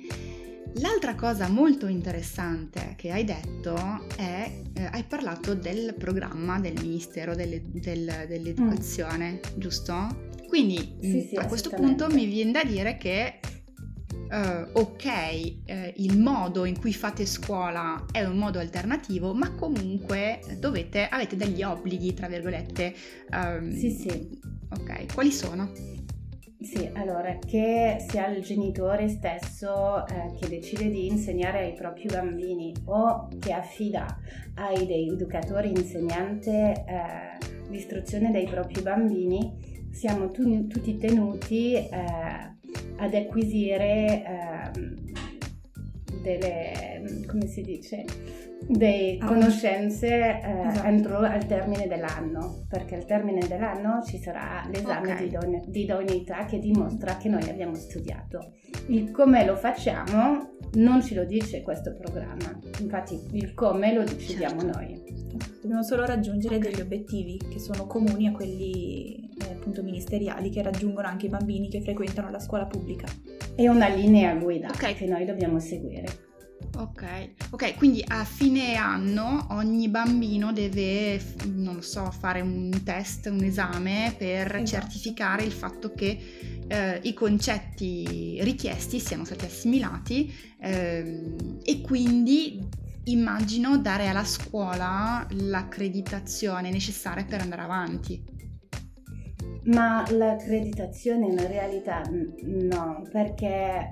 L'altra 0.80 1.16
cosa 1.16 1.48
molto 1.48 1.88
interessante 1.88 2.94
che 2.98 3.12
hai 3.12 3.24
detto 3.24 3.76
è, 4.16 4.52
eh, 4.74 4.86
hai 4.92 5.04
parlato 5.04 5.56
del 5.56 5.96
programma 5.98 6.60
del 6.60 6.74
Ministero 6.80 7.34
delle, 7.34 7.62
del, 7.66 8.26
dell'Educazione, 8.28 9.40
mm. 9.40 9.60
giusto? 9.60 10.30
Quindi 10.48 10.98
sì, 11.02 11.08
mm, 11.08 11.28
sì, 11.28 11.36
a 11.36 11.48
questo 11.48 11.70
punto 11.72 12.08
mi 12.10 12.26
viene 12.26 12.52
da 12.52 12.64
dire 12.64 12.98
che 12.98 13.40
Uh, 14.30 14.68
ok, 14.74 15.06
uh, 15.06 15.74
il 15.96 16.20
modo 16.20 16.66
in 16.66 16.78
cui 16.78 16.92
fate 16.92 17.26
scuola 17.26 18.04
è 18.12 18.26
un 18.26 18.36
modo 18.36 18.60
alternativo, 18.60 19.34
ma 19.34 19.54
comunque 19.54 20.42
dovete, 20.60 21.08
avete 21.08 21.38
degli 21.38 21.64
obblighi, 21.64 22.14
tra 22.14 22.28
virgolette. 22.28 22.94
Um, 23.32 23.74
sì, 23.74 23.90
sì. 23.90 24.38
Ok, 24.72 25.14
quali 25.14 25.32
sono? 25.32 25.72
Sì, 26.60 26.90
allora, 26.94 27.38
che 27.38 27.98
sia 28.10 28.28
il 28.30 28.42
genitore 28.42 29.08
stesso 29.10 30.08
eh, 30.08 30.34
che 30.40 30.50
decide 30.50 30.90
di 30.90 31.06
insegnare 31.06 31.60
ai 31.60 31.74
propri 31.74 32.06
bambini 32.08 32.74
o 32.86 33.28
che 33.40 33.54
affida 33.54 34.06
ai 34.56 34.88
dei 34.88 35.08
educatori 35.08 35.70
insegnanti 35.70 36.50
eh, 36.50 37.38
l'istruzione 37.70 38.32
dei 38.32 38.48
propri 38.48 38.82
bambini, 38.82 39.88
siamo 39.92 40.32
tu, 40.32 40.66
tutti 40.66 40.98
tenuti 40.98 41.76
eh, 41.76 41.88
ad 42.98 43.14
acquisire 43.14 44.24
ehm, 44.26 44.96
delle, 46.24 47.24
come 47.28 47.46
si 47.46 47.62
dice, 47.62 48.04
delle 48.68 49.18
ah, 49.20 49.26
conoscenze 49.26 50.08
eh, 50.08 50.68
esatto. 50.68 50.88
entro 50.88 51.18
al 51.20 51.46
termine 51.46 51.88
dell'anno, 51.88 52.66
perché 52.68 52.96
al 52.96 53.06
termine 53.06 53.48
dell'anno 53.48 54.04
ci 54.04 54.18
sarà 54.18 54.68
l'esame 54.72 55.14
okay. 55.14 55.18
di, 55.18 55.26
idone- 55.26 55.64
di 55.68 55.84
idoneità 55.84 56.46
che 56.46 56.60
dimostra 56.60 57.18
che 57.18 57.30
noi 57.30 57.48
abbiamo 57.50 57.76
studiato. 57.76 58.54
Il 58.88 59.12
come 59.12 59.46
lo 59.46 59.56
facciamo 59.56 60.56
non 60.74 61.02
ce 61.02 61.16
lo 61.16 61.24
dice 61.24 61.62
questo 61.62 61.96
programma, 61.96 62.60
infatti 62.80 63.20
il 63.34 63.54
come 63.54 63.94
lo 63.94 64.04
decidiamo 64.04 64.62
certo. 64.62 64.78
noi. 64.78 65.04
Dobbiamo 65.62 65.84
solo 65.84 66.06
raggiungere 66.06 66.60
degli 66.60 66.80
obiettivi 66.80 67.38
che 67.38 67.60
sono 67.60 67.88
comuni 67.88 68.28
a 68.28 68.32
quelli 68.32 69.30
eh, 69.40 69.54
appunto 69.54 69.84
ministeriali 69.84 70.50
che 70.50 70.62
raggiungono 70.62 71.08
anche 71.08 71.28
i 71.28 71.30
bambini 71.30 71.70
che 71.70 71.82
frequentano 71.82 72.30
la 72.30 72.40
scuola 72.40 72.66
pubblica. 72.66 73.08
È 73.56 73.68
una 73.68 73.88
linea 73.88 74.36
guida 74.36 74.68
okay. 74.68 74.94
che 74.94 75.06
noi 75.06 75.26
dobbiamo 75.26 75.60
seguire. 75.60 76.27
Ok, 76.76 77.30
ok, 77.52 77.76
quindi 77.76 78.04
a 78.06 78.24
fine 78.24 78.76
anno 78.76 79.48
ogni 79.52 79.88
bambino 79.90 80.54
deve, 80.54 81.20
non 81.46 81.82
so, 81.82 82.12
fare 82.12 82.42
un 82.42 82.82
test, 82.84 83.28
un 83.28 83.44
esame 83.44 84.14
per 84.18 84.56
esatto. 84.56 84.66
certificare 84.66 85.44
il 85.44 85.52
fatto 85.52 85.94
che 85.94 86.66
eh, 86.68 87.00
i 87.04 87.14
concetti 87.14 88.38
richiesti 88.42 89.00
siano 89.00 89.26
stati 89.26 89.46
assimilati 89.46 90.32
eh, 90.60 91.36
e 91.64 91.82
quindi 91.82 92.86
immagino 93.06 93.78
dare 93.78 94.08
alla 94.08 94.26
scuola 94.26 95.26
l'accreditazione 95.32 96.70
necessaria 96.70 97.24
per 97.24 97.42
andare 97.42 97.62
avanti. 97.62 98.37
Ma 99.66 100.06
l'accreditazione 100.12 101.25
in 101.25 101.48
realtà 101.48 102.01
no, 102.44 103.01
perché 103.12 103.48
eh, 103.48 103.92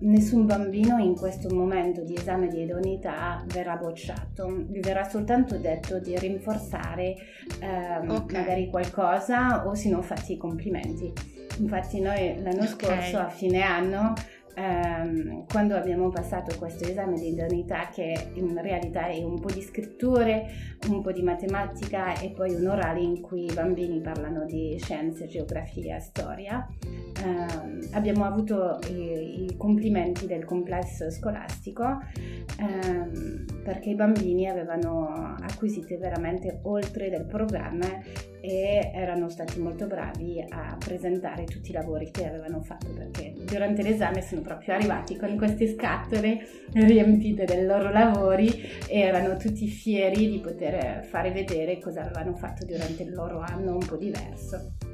nessun 0.00 0.46
bambino 0.46 0.96
in 0.98 1.14
questo 1.14 1.54
momento 1.54 2.02
di 2.02 2.14
esame 2.14 2.48
di 2.48 2.62
idoneità 2.62 3.44
verrà 3.48 3.76
bocciato, 3.76 4.50
gli 4.70 4.80
verrà 4.80 5.04
soltanto 5.04 5.58
detto 5.58 5.98
di 5.98 6.18
rinforzare 6.18 7.14
eh, 7.60 7.98
okay. 8.06 8.38
magari 8.38 8.70
qualcosa 8.70 9.66
o 9.66 9.74
se 9.74 9.90
no 9.90 10.00
fatti 10.00 10.32
i 10.32 10.36
complimenti. 10.38 11.12
Infatti 11.58 12.00
noi 12.00 12.40
l'anno 12.42 12.62
okay. 12.62 12.66
scorso 12.68 13.18
a 13.18 13.28
fine 13.28 13.60
anno 13.60 14.14
ehm, 14.54 15.46
quando 15.46 15.74
abbiamo 15.74 16.08
passato 16.08 16.56
questo 16.58 16.84
esame 16.84 17.18
di 17.18 17.28
idoneità 17.28 17.88
che 17.88 18.30
in 18.34 18.60
realtà 18.60 19.06
è 19.06 19.22
un 19.22 19.40
po' 19.40 19.50
di 19.50 19.62
scritture, 19.62 20.46
un 20.88 21.02
po' 21.02 21.12
di 21.12 21.22
matematica 21.22 22.18
e 22.18 22.30
poi 22.30 22.54
un 22.54 22.66
orale 22.66 23.00
in 23.00 23.20
cui 23.20 23.44
i 23.44 23.52
bambini 23.52 24.00
parlano 24.00 24.44
di 24.44 24.78
scienze, 24.82 25.26
geografia, 25.26 25.98
storia, 25.98 26.66
ehm, 27.22 27.88
abbiamo 27.92 28.24
avuto 28.24 28.78
i, 28.88 29.44
i, 29.44 29.56
complimenti 29.56 30.26
del 30.26 30.44
complesso 30.44 31.10
scolastico 31.10 32.00
ehm, 32.58 33.62
perché 33.62 33.90
i 33.90 33.94
bambini 33.94 34.48
avevano 34.48 35.36
acquisito 35.40 35.96
veramente 35.98 36.60
oltre 36.62 37.10
del 37.10 37.24
programma 37.24 37.86
e 38.40 38.90
erano 38.92 39.28
stati 39.28 39.60
molto 39.60 39.86
bravi 39.86 40.44
a 40.48 40.76
presentare 40.76 41.44
tutti 41.44 41.70
i 41.70 41.74
lavori 41.74 42.10
che 42.10 42.26
avevano 42.26 42.60
fatto 42.60 42.88
perché 42.92 43.34
durante 43.44 43.82
l'esame 43.82 44.20
sono 44.20 44.40
proprio 44.40 44.74
arrivati 44.74 45.16
con 45.16 45.36
queste 45.36 45.68
scatole 45.68 46.40
riempite 46.72 47.44
dei 47.44 47.64
loro 47.64 47.90
lavori 47.90 48.50
e 48.88 48.98
erano 48.98 49.36
tutti 49.36 49.68
fieri 49.68 50.28
di 50.28 50.40
poter 50.40 51.04
fare 51.04 51.30
vedere 51.30 51.78
cosa 51.78 52.00
avevano 52.00 52.34
fatto 52.34 52.64
durante 52.64 53.04
il 53.04 53.14
loro 53.14 53.38
anno 53.38 53.74
un 53.74 53.86
po' 53.86 53.96
diverso. 53.96 54.91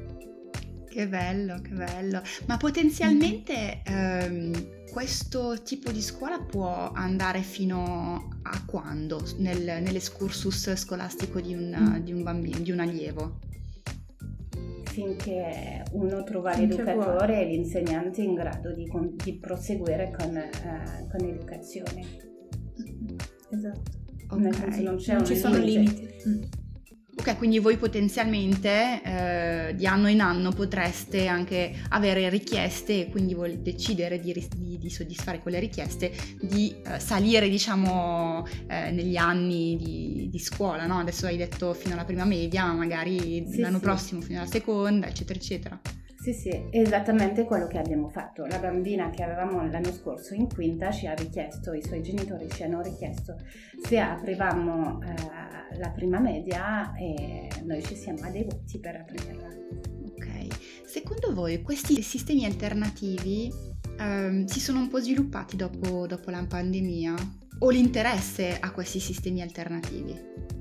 Che 0.89 1.07
bello, 1.07 1.61
che 1.61 1.71
bello. 1.71 2.23
Ma 2.47 2.57
potenzialmente 2.57 3.83
ehm, 3.85 4.87
questo 4.91 5.63
tipo 5.63 5.93
di 5.93 6.01
scuola 6.01 6.41
può 6.41 6.91
andare 6.93 7.41
fino 7.43 8.41
a 8.43 8.65
quando 8.65 9.23
nel, 9.37 9.83
nell'escursus 9.83 10.75
scolastico 10.75 11.41
di 11.41 11.55
un, 11.55 11.77
mm. 11.79 11.97
di 11.99 12.13
un 12.13 12.23
bambino, 12.23 12.59
di 12.59 12.71
un 12.71 12.81
allievo? 12.81 13.39
Finché 14.85 15.85
uno 15.93 16.25
trova 16.25 16.53
Finché 16.53 16.77
l'educatore 16.77 17.35
vuole. 17.35 17.41
e 17.43 17.47
l'insegnante 17.47 18.23
in 18.23 18.35
grado 18.35 18.73
di, 18.73 18.91
di 19.23 19.35
proseguire 19.35 20.13
con, 20.19 20.37
eh, 20.37 21.07
con 21.11 21.21
l'educazione. 21.21 22.05
Esatto. 23.51 23.97
Okay. 24.31 24.43
Nel 24.43 24.55
senso 24.55 24.83
non 24.83 24.97
c'è 24.97 25.13
non 25.13 25.21
un 25.21 25.27
ci 25.27 25.37
sono 25.37 25.59
limiti. 25.59 26.09
Mm. 26.27 26.43
Ok, 27.19 27.37
quindi 27.37 27.59
voi 27.59 27.77
potenzialmente 27.77 29.03
eh, 29.03 29.75
di 29.75 29.87
anno 29.89 30.07
in 30.09 30.21
anno 30.21 30.53
potreste 30.53 31.27
anche 31.27 31.75
avere 31.89 32.29
richieste 32.29 33.01
e 33.01 33.11
quindi 33.11 33.37
decidere 33.61 34.21
di, 34.21 34.33
di, 34.55 34.79
di, 34.79 34.89
soddisfare 34.89 35.41
quelle 35.41 35.59
richieste, 35.59 36.13
di 36.41 36.77
eh, 36.81 37.01
salire 37.01 37.49
diciamo 37.49 38.47
eh, 38.69 38.93
negli 38.93 39.17
anni 39.17 39.77
di, 39.77 40.29
di 40.31 40.39
scuola, 40.39 40.87
no? 40.87 41.01
Adesso 41.01 41.27
hai 41.27 41.37
detto 41.37 41.75
fino 41.75 41.95
alla 41.95 42.05
prima 42.05 42.25
media, 42.25 42.67
ma 42.67 42.75
magari 42.75 43.45
sì, 43.51 43.59
l'anno 43.59 43.79
sì. 43.79 43.83
prossimo 43.83 44.21
fino 44.21 44.39
alla 44.39 44.49
seconda, 44.49 45.09
eccetera, 45.09 45.39
eccetera. 45.41 45.81
Sì, 46.29 46.35
sì, 46.35 46.49
è 46.51 46.79
esattamente 46.79 47.45
quello 47.45 47.67
che 47.67 47.79
abbiamo 47.79 48.11
fatto. 48.11 48.45
La 48.45 48.59
bambina 48.59 49.09
che 49.09 49.23
avevamo 49.23 49.67
l'anno 49.67 49.91
scorso 49.91 50.35
in 50.35 50.47
quinta 50.47 50.91
ci 50.91 51.07
ha 51.07 51.15
richiesto, 51.15 51.73
i 51.73 51.83
suoi 51.83 52.03
genitori 52.03 52.51
ci 52.51 52.65
hanno 52.65 52.83
richiesto 52.83 53.35
se 53.83 53.99
aprivamo 53.99 55.01
eh, 55.01 55.79
la 55.79 55.91
prima 55.91 56.21
media 56.21 56.93
e 56.97 57.49
noi 57.65 57.83
ci 57.83 57.95
siamo 57.95 58.21
adeguati 58.25 58.79
per 58.79 58.97
aprirla. 58.97 59.49
Ok, 60.11 60.85
secondo 60.85 61.33
voi 61.33 61.63
questi 61.63 62.03
sistemi 62.03 62.45
alternativi 62.45 63.51
eh, 63.99 64.45
si 64.45 64.61
sono 64.61 64.81
un 64.81 64.89
po' 64.89 65.01
sviluppati 65.01 65.57
dopo, 65.57 66.07
dopo 66.07 66.29
la 66.29 66.45
pandemia? 66.47 67.15
O 67.61 67.71
l'interesse 67.71 68.59
a 68.61 68.71
questi 68.71 69.01
sistemi 69.01 69.41
alternativi? 69.41 70.58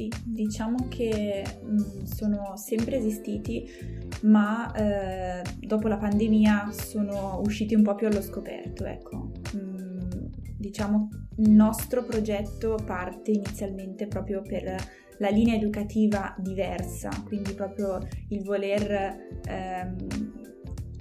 Sì, 0.00 0.10
diciamo 0.24 0.88
che 0.88 1.44
mm, 1.62 2.04
sono 2.04 2.56
sempre 2.56 2.96
esistiti, 2.96 3.68
ma 4.22 4.72
eh, 4.72 5.42
dopo 5.60 5.88
la 5.88 5.98
pandemia 5.98 6.70
sono 6.72 7.38
usciti 7.44 7.74
un 7.74 7.82
po' 7.82 7.94
più 7.94 8.06
allo 8.06 8.22
scoperto, 8.22 8.86
ecco. 8.86 9.30
Mm, 9.54 9.98
diciamo 10.56 11.08
il 11.36 11.50
nostro 11.50 12.02
progetto 12.02 12.78
parte 12.82 13.30
inizialmente 13.32 14.06
proprio 14.06 14.40
per 14.40 14.74
la 15.18 15.28
linea 15.28 15.54
educativa 15.54 16.34
diversa, 16.38 17.10
quindi 17.26 17.52
proprio 17.52 17.98
il 18.28 18.42
voler 18.42 19.40
ehm, 19.46 19.96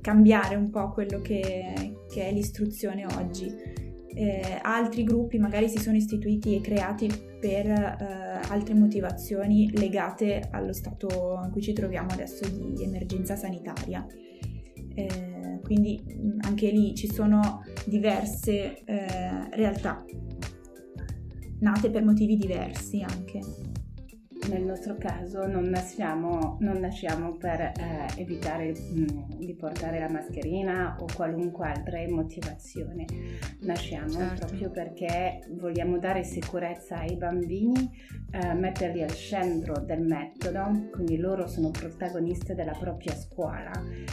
cambiare 0.02 0.56
un 0.56 0.70
po' 0.70 0.90
quello 0.90 1.22
che, 1.22 1.96
che 2.12 2.28
è 2.28 2.34
l'istruzione 2.34 3.06
oggi 3.06 3.79
eh, 4.20 4.60
altri 4.62 5.04
gruppi 5.04 5.38
magari 5.38 5.70
si 5.70 5.80
sono 5.80 5.96
istituiti 5.96 6.54
e 6.54 6.60
creati 6.60 7.08
per 7.40 7.68
eh, 7.68 8.40
altre 8.50 8.74
motivazioni 8.74 9.72
legate 9.78 10.50
allo 10.52 10.74
stato 10.74 11.40
in 11.46 11.52
cui 11.52 11.62
ci 11.62 11.72
troviamo 11.72 12.10
adesso 12.12 12.46
di 12.50 12.84
emergenza 12.84 13.38
sanitaria. 13.38 14.06
Eh, 14.94 15.60
quindi 15.64 16.02
anche 16.42 16.70
lì 16.70 16.94
ci 16.96 17.10
sono 17.10 17.64
diverse 17.86 18.84
eh, 18.84 19.50
realtà 19.52 20.04
nate 21.60 21.90
per 21.90 22.04
motivi 22.04 22.36
diversi 22.36 23.02
anche 23.02 23.40
nel 24.48 24.64
nostro 24.64 24.96
caso 24.98 25.46
non 25.46 25.66
nasciamo, 25.66 26.58
non 26.62 26.78
nasciamo 26.80 27.36
per 27.36 27.60
eh, 27.60 27.74
evitare 28.18 28.72
mh, 28.72 29.02
mm, 29.02 29.08
di 29.38 29.54
portare 29.54 30.00
la 30.00 30.10
mascherina 30.10 30.96
o 31.00 31.06
qualunque 31.14 31.68
altra 31.68 32.00
motivazione, 32.08 33.06
nasciamo 33.62 34.10
certo. 34.10 34.46
proprio 34.46 34.72
perché 34.72 35.42
vogliamo 35.52 36.00
dare 36.00 36.24
sicurezza 36.24 37.00
ai 37.00 37.16
bambini, 37.18 37.92
eh, 38.32 38.54
metterli 38.54 39.04
al 39.04 39.14
centro 39.14 39.80
del 39.80 40.02
metodo, 40.02 40.90
quindi 40.92 41.18
loro 41.18 41.48
sono 41.48 41.72
protagonisti 41.72 42.54
della 42.54 42.76
propria 42.78 43.14
scuola 43.16 43.72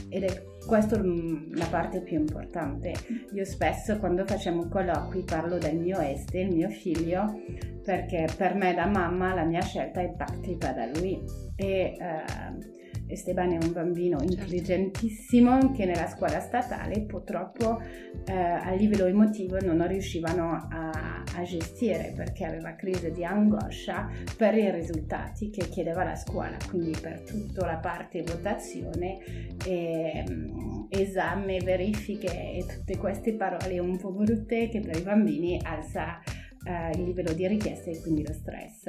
ed 0.09 0.25
è 0.25 0.43
questa 0.67 0.99
mm, 0.99 1.55
la 1.55 1.67
parte 1.67 2.01
più 2.01 2.19
importante. 2.19 2.95
Io 3.33 3.45
spesso 3.45 3.99
quando 3.99 4.25
facciamo 4.25 4.69
colloqui 4.69 5.23
parlo 5.23 5.59
del 5.59 5.77
mio 5.77 5.99
este, 6.01 6.41
il 6.41 6.55
mio 6.55 6.71
figlio, 6.71 7.41
perché 7.85 8.27
per 8.37 8.55
me 8.55 8.75
da 8.75 8.87
mamma 8.87 9.35
la 9.35 9.45
mia 9.45 9.63
scelta 9.63 10.01
è 10.01 10.11
partita 10.11 10.73
da 10.73 10.87
lui 10.87 11.23
e 11.55 11.97
uh, 11.99 12.75
Esteban 13.09 13.53
è 13.53 13.59
un 13.65 13.73
bambino 13.73 14.19
certo. 14.19 14.33
intelligentissimo 14.33 15.73
che 15.73 15.85
nella 15.85 16.09
scuola 16.09 16.41
statale 16.41 17.03
purtroppo 17.03 17.69
uh, 17.69 18.33
a 18.33 18.73
livello 18.73 19.07
emotivo 19.07 19.59
non 19.61 19.87
riuscivano 19.87 20.67
a, 20.71 21.23
a, 21.35 21.43
gestire 21.43 22.13
perché 22.17 22.45
aveva 22.45 22.75
crisi 22.75 23.13
di 23.13 23.25
angoscia 23.25 24.09
per 24.37 24.57
i 24.57 24.71
risultati 24.71 25.51
che 25.51 25.69
chiedeva 25.69 26.03
la 26.03 26.17
scuola, 26.17 26.57
quindi 26.69 26.97
per 27.01 27.21
tutta 27.21 27.67
la 27.67 27.77
parte 27.77 28.23
votazione, 28.23 29.19
e, 29.65 30.25
um, 30.29 30.87
esame, 30.91 31.59
verifiche 31.59 32.29
e 32.29 32.65
tutte 32.67 32.97
queste 32.97 33.35
parole 33.35 33.79
un 33.79 33.97
po' 33.99 34.11
brutte 34.11 34.69
che 34.69 34.81
per 34.81 34.97
i 34.97 35.03
bambini 35.03 35.61
alza 35.63 36.21
eh, 36.67 36.91
il 36.97 37.05
livello 37.05 37.33
di 37.33 37.47
richiesta 37.47 37.91
e 37.91 38.01
quindi 38.01 38.27
lo 38.27 38.33
stress. 38.33 38.89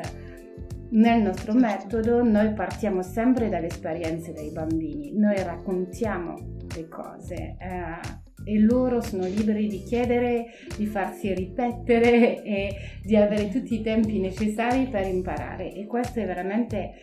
Nel 0.89 1.21
nostro 1.21 1.51
certo. 1.51 1.97
metodo 1.97 2.23
noi 2.23 2.53
partiamo 2.53 3.01
sempre 3.01 3.49
dalle 3.49 3.67
esperienze 3.67 4.31
dei 4.31 4.51
bambini, 4.51 5.11
noi 5.17 5.41
raccontiamo 5.43 6.55
le 6.75 6.87
cose 6.87 7.55
eh, 7.59 8.25
e 8.45 8.59
loro 8.59 9.01
sono 9.01 9.25
liberi 9.25 9.67
di 9.67 9.83
chiedere, 9.83 10.45
di 10.77 10.85
farsi 10.85 11.33
ripetere 11.33 12.41
e 12.43 12.75
di 13.03 13.17
avere 13.17 13.49
tutti 13.49 13.75
i 13.75 13.81
tempi 13.81 14.19
necessari 14.19 14.87
per 14.87 15.05
imparare 15.05 15.73
e 15.73 15.85
questa 15.85 16.21
è 16.21 16.25
veramente 16.25 16.93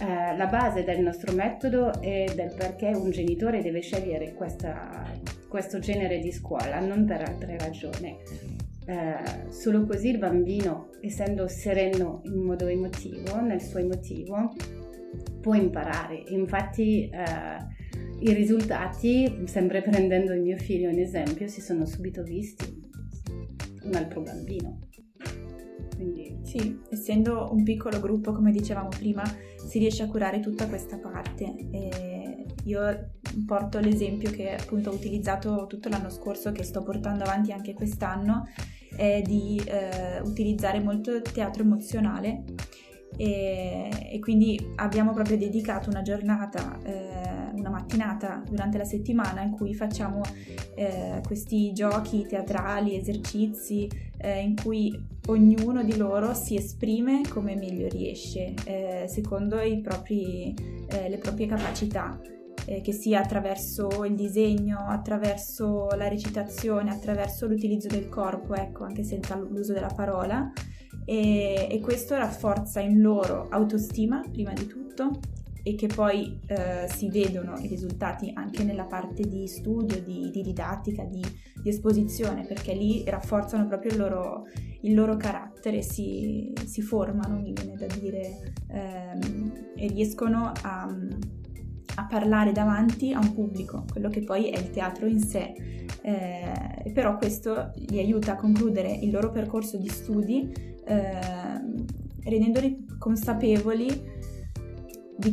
eh, 0.00 0.36
la 0.36 0.46
base 0.46 0.82
del 0.82 1.00
nostro 1.00 1.34
metodo 1.34 2.00
e 2.00 2.32
del 2.34 2.54
perché 2.56 2.92
un 2.94 3.10
genitore 3.10 3.60
deve 3.60 3.82
scegliere 3.82 4.32
questa, 4.32 5.04
questo 5.48 5.78
genere 5.78 6.18
di 6.18 6.32
scuola, 6.32 6.80
non 6.80 7.04
per 7.04 7.20
altre 7.20 7.58
ragioni. 7.58 8.16
Eh, 8.86 9.50
solo 9.50 9.84
così 9.86 10.10
il 10.10 10.18
bambino, 10.18 10.90
essendo 11.00 11.48
sereno 11.48 12.20
in 12.24 12.42
modo 12.42 12.66
emotivo, 12.66 13.40
nel 13.40 13.60
suo 13.60 13.78
emotivo, 13.78 14.52
può 15.40 15.54
imparare. 15.54 16.22
Infatti 16.28 17.08
eh, 17.08 17.58
i 18.20 18.32
risultati, 18.32 19.42
sempre 19.46 19.82
prendendo 19.82 20.32
il 20.32 20.42
mio 20.42 20.56
figlio 20.56 20.90
in 20.90 21.00
esempio, 21.00 21.48
si 21.48 21.60
sono 21.60 21.86
subito 21.86 22.22
visti 22.22 22.82
un 23.84 23.94
altro 23.94 24.22
bambino. 24.22 24.78
Quindi... 25.96 26.32
Sì, 26.42 26.78
essendo 26.90 27.48
un 27.52 27.62
piccolo 27.62 27.98
gruppo, 28.00 28.32
come 28.32 28.52
dicevamo 28.52 28.88
prima, 28.88 29.24
si 29.56 29.78
riesce 29.78 30.02
a 30.02 30.08
curare 30.08 30.40
tutta 30.40 30.68
questa 30.68 30.98
parte. 30.98 31.54
E 31.70 32.33
io 32.64 33.10
porto 33.46 33.78
l'esempio 33.78 34.30
che 34.30 34.54
appunto 34.54 34.90
ho 34.90 34.94
utilizzato 34.94 35.66
tutto 35.66 35.88
l'anno 35.88 36.10
scorso, 36.10 36.52
che 36.52 36.62
sto 36.62 36.82
portando 36.82 37.24
avanti 37.24 37.52
anche 37.52 37.74
quest'anno, 37.74 38.48
è 38.96 39.22
di 39.22 39.60
eh, 39.64 40.20
utilizzare 40.20 40.80
molto 40.80 41.20
teatro 41.20 41.62
emozionale. 41.62 42.44
E, 43.16 44.08
e, 44.10 44.18
quindi 44.18 44.58
abbiamo 44.76 45.12
proprio 45.12 45.36
dedicato 45.36 45.88
una 45.88 46.02
giornata, 46.02 46.80
eh, 46.82 47.52
una 47.54 47.70
mattinata 47.70 48.42
durante 48.44 48.76
la 48.76 48.84
settimana 48.84 49.42
in 49.42 49.52
cui 49.52 49.72
facciamo 49.72 50.20
eh, 50.74 51.20
questi 51.24 51.72
giochi 51.72 52.26
teatrali, 52.26 52.96
esercizi 52.96 53.88
eh, 54.18 54.40
in 54.40 54.56
cui 54.60 54.92
ognuno 55.26 55.84
di 55.84 55.96
loro 55.96 56.34
si 56.34 56.56
esprime 56.56 57.22
come 57.28 57.54
meglio 57.54 57.88
riesce, 57.88 58.54
eh, 58.64 59.04
secondo 59.06 59.58
propri, 59.80 60.52
eh, 60.88 61.08
le 61.08 61.18
proprie 61.18 61.46
capacità 61.46 62.18
eh, 62.66 62.80
che 62.80 62.92
sia 62.92 63.20
attraverso 63.20 64.04
il 64.04 64.14
disegno, 64.14 64.86
attraverso 64.86 65.88
la 65.96 66.08
recitazione, 66.08 66.90
attraverso 66.90 67.46
l'utilizzo 67.46 67.88
del 67.88 68.08
corpo, 68.08 68.54
ecco, 68.54 68.84
anche 68.84 69.02
senza 69.02 69.36
l'uso 69.36 69.72
della 69.72 69.92
parola. 69.94 70.52
E, 71.06 71.68
e 71.70 71.80
questo 71.80 72.16
rafforza 72.16 72.80
in 72.80 73.00
loro 73.00 73.48
autostima, 73.50 74.22
prima 74.30 74.52
di 74.52 74.66
tutto, 74.66 75.20
e 75.66 75.74
che 75.76 75.86
poi 75.86 76.40
eh, 76.46 76.86
si 76.88 77.08
vedono 77.08 77.56
i 77.58 77.66
risultati 77.66 78.30
anche 78.34 78.64
nella 78.64 78.84
parte 78.84 79.22
di 79.22 79.48
studio, 79.48 80.00
di, 80.02 80.30
di 80.30 80.42
didattica, 80.42 81.04
di, 81.04 81.24
di, 81.62 81.68
esposizione, 81.68 82.44
perché 82.46 82.74
lì 82.74 83.02
rafforzano 83.06 83.66
proprio 83.66 83.92
il 83.92 83.98
loro, 83.98 84.46
il 84.82 84.94
loro 84.94 85.16
carattere, 85.16 85.80
si, 85.80 86.52
si, 86.66 86.82
formano, 86.82 87.40
mi 87.40 87.52
viene 87.54 87.76
da 87.76 87.86
dire, 87.86 88.52
ehm, 88.68 89.72
e 89.74 89.86
riescono 89.88 90.52
a 90.62 90.86
a 91.96 92.06
parlare 92.06 92.52
davanti 92.52 93.12
a 93.12 93.18
un 93.18 93.32
pubblico, 93.32 93.84
quello 93.90 94.08
che 94.08 94.22
poi 94.22 94.50
è 94.50 94.58
il 94.58 94.70
teatro 94.70 95.06
in 95.06 95.20
sé. 95.20 95.54
Eh, 96.02 96.90
però 96.92 97.16
questo 97.16 97.72
li 97.76 97.98
aiuta 97.98 98.32
a 98.32 98.36
concludere 98.36 98.92
il 98.92 99.10
loro 99.10 99.30
percorso 99.30 99.78
di 99.78 99.88
studi 99.88 100.52
eh, 100.84 101.62
rendendoli 102.24 102.84
consapevoli 102.98 104.12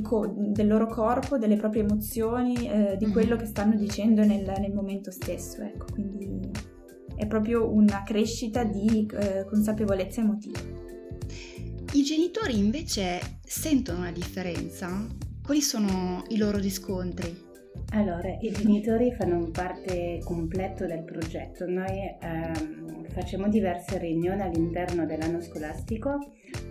co- 0.01 0.33
del 0.35 0.67
loro 0.67 0.87
corpo, 0.87 1.37
delle 1.37 1.57
proprie 1.57 1.83
emozioni, 1.83 2.69
eh, 2.69 2.95
di 2.97 3.05
mm-hmm. 3.05 3.13
quello 3.13 3.35
che 3.35 3.45
stanno 3.45 3.75
dicendo 3.75 4.23
nel, 4.23 4.53
nel 4.59 4.73
momento 4.73 5.11
stesso. 5.11 5.61
Ecco, 5.61 5.85
quindi 5.91 6.49
è 7.15 7.27
proprio 7.27 7.71
una 7.71 8.03
crescita 8.03 8.63
di 8.63 9.05
eh, 9.13 9.45
consapevolezza 9.45 10.21
emotiva. 10.21 10.59
I 11.93 12.03
genitori 12.03 12.57
invece 12.57 13.19
sentono 13.43 14.03
la 14.03 14.11
differenza 14.11 15.05
quali 15.43 15.61
sono 15.61 16.23
i 16.29 16.37
loro 16.37 16.57
riscontri? 16.57 17.49
Allora, 17.93 18.29
i 18.39 18.51
genitori 18.51 19.13
fanno 19.13 19.49
parte 19.51 20.19
completa 20.23 20.85
del 20.85 21.03
progetto. 21.03 21.65
Noi 21.65 22.17
ehm, 22.19 23.07
facciamo 23.09 23.49
diverse 23.49 23.97
riunioni 23.97 24.41
all'interno 24.41 25.05
dell'anno 25.05 25.41
scolastico 25.41 26.17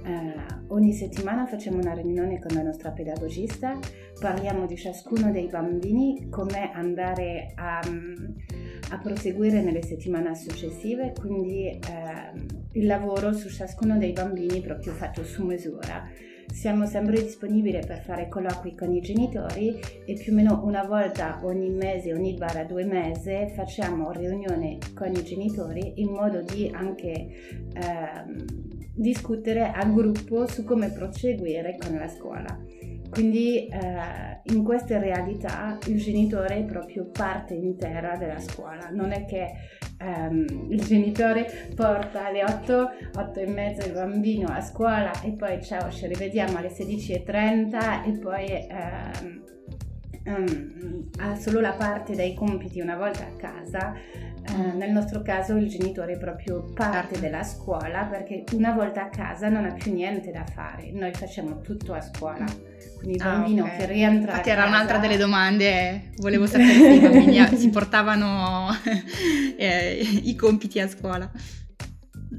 Uh, 0.03 0.73
ogni 0.75 0.93
settimana 0.93 1.47
facciamo 1.47 1.79
una 1.79 1.93
riunione 1.93 2.39
con 2.39 2.55
la 2.55 2.63
nostra 2.63 2.91
pedagogista, 2.91 3.79
parliamo 4.19 4.67
di 4.67 4.77
ciascuno 4.77 5.31
dei 5.31 5.47
bambini, 5.47 6.29
come 6.31 6.71
andare 6.73 7.53
a, 7.55 7.81
a 7.81 8.99
proseguire 8.99 9.63
nelle 9.63 9.83
settimane 9.83 10.35
successive, 10.35 11.13
quindi 11.19 11.79
uh, 11.79 12.39
il 12.73 12.87
lavoro 12.87 13.33
su 13.33 13.49
ciascuno 13.51 13.99
dei 13.99 14.13
bambini 14.13 14.61
proprio 14.61 14.93
fatto 14.93 15.23
su 15.23 15.45
misura. 15.45 16.09
Siamo 16.53 16.85
sempre 16.85 17.23
disponibili 17.23 17.81
per 17.87 18.03
fare 18.03 18.29
colloqui 18.29 18.75
con 18.75 18.93
i 18.93 19.01
genitori 19.01 19.79
e 20.05 20.15
più 20.15 20.33
o 20.33 20.35
meno 20.37 20.61
una 20.65 20.85
volta 20.85 21.41
ogni 21.43 21.71
mese, 21.71 22.13
ogni 22.13 22.35
barra 22.35 22.65
due 22.65 22.85
mesi 22.85 23.51
facciamo 23.55 24.13
riunione 24.13 24.79
con 24.95 25.11
i 25.11 25.23
genitori 25.23 26.01
in 26.03 26.11
modo 26.11 26.43
di 26.43 26.71
anche 26.73 27.11
eh, 27.11 28.89
discutere 28.93 29.71
a 29.71 29.85
gruppo 29.87 30.47
su 30.47 30.65
come 30.65 30.91
proseguire 30.91 31.77
con 31.79 31.97
la 31.97 32.09
scuola. 32.09 32.59
Quindi 33.09 33.67
eh, 33.67 34.41
in 34.55 34.63
queste 34.63 34.99
realtà 34.99 35.79
il 35.87 35.99
genitore 35.99 36.59
è 36.59 36.65
proprio 36.65 37.07
parte 37.11 37.55
intera 37.55 38.17
della 38.17 38.39
scuola, 38.39 38.89
non 38.93 39.13
è 39.13 39.25
che 39.25 39.53
ehm, 40.01 40.67
il 40.71 40.85
genitore 40.85 41.73
porta 41.75 42.27
alle 42.27 42.43
8, 42.43 42.91
8 43.17 43.41
e 43.41 43.47
mezza 43.47 43.85
il 43.85 43.93
bambino 43.93 44.49
a 44.49 44.61
scuola 44.61 45.13
e 45.23 45.33
poi 45.33 45.63
ciao 45.63 45.91
ci 45.91 46.07
rivediamo 46.07 46.57
alle 46.57 46.71
16.30 46.71 48.05
e 48.07 48.19
poi 48.19 48.47
ehm, 48.47 49.43
um, 50.25 51.11
ha 51.19 51.37
solo 51.37 51.61
la 51.61 51.73
parte 51.73 52.15
dei 52.15 52.35
compiti 52.35 52.81
una 52.81 52.97
volta 52.97 53.25
a 53.25 53.37
casa 53.37 53.95
eh, 54.43 54.73
nel 54.73 54.91
nostro 54.91 55.21
caso 55.23 55.57
il 55.57 55.69
genitore 55.69 56.15
è 56.15 56.19
proprio 56.19 56.65
parte 56.75 57.21
della 57.21 57.43
scuola 57.43 58.05
perché 58.05 58.45
una 58.55 58.73
volta 58.73 59.05
a 59.05 59.09
casa 59.09 59.49
non 59.49 59.67
ha 59.67 59.73
più 59.73 59.93
niente 59.93 60.31
da 60.31 60.45
fare, 60.45 60.91
noi 60.93 61.13
facciamo 61.13 61.61
tutto 61.61 61.93
a 61.93 62.01
scuola. 62.01 62.45
Quindi 62.97 63.17
il 63.17 63.23
bambino 63.23 63.65
ah, 63.65 63.67
okay. 63.67 63.79
che 63.79 63.87
rientra. 63.87 64.31
Infatti 64.31 64.51
era 64.51 64.67
un'altra 64.67 64.99
delle 64.99 65.17
domande, 65.17 66.11
volevo 66.17 66.47
sapere 66.49 66.73
se 66.73 66.93
i 66.93 67.01
bambini 67.01 67.57
si 67.57 67.69
portavano 67.69 68.69
eh, 69.57 69.99
i 70.23 70.35
compiti 70.35 70.81
a 70.81 70.89
scuola. 70.89 71.31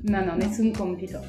No, 0.03 0.23
no, 0.23 0.35
nessun 0.35 0.71
compito. 0.71 1.23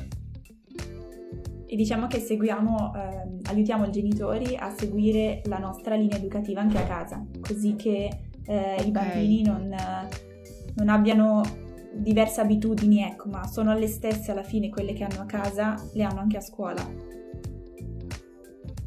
E 1.73 1.77
diciamo 1.77 2.07
che 2.07 2.19
seguiamo, 2.19 2.93
eh, 2.95 3.49
aiutiamo 3.49 3.87
i 3.87 3.91
genitori 3.91 4.57
a 4.57 4.75
seguire 4.77 5.41
la 5.47 5.57
nostra 5.57 5.95
linea 5.95 6.19
educativa 6.19 6.61
anche 6.61 6.77
a 6.77 6.85
casa, 6.85 7.25
così 7.41 7.77
che 7.77 8.11
eh, 8.45 8.83
i 8.85 8.91
bambini 8.91 9.43
non 9.43 9.75
non 10.75 10.89
abbiano 10.89 11.43
diverse 11.95 12.41
abitudini, 12.41 13.03
ecco, 13.03 13.29
ma 13.29 13.47
sono 13.47 13.77
le 13.77 13.87
stesse 13.87 14.31
alla 14.31 14.43
fine 14.43 14.71
quelle 14.71 14.93
che 14.93 15.05
hanno 15.05 15.23
a 15.23 15.27
casa, 15.27 15.75
le 15.93 16.03
hanno 16.03 16.21
anche 16.21 16.39
a 16.39 16.41
scuola. 16.41 16.87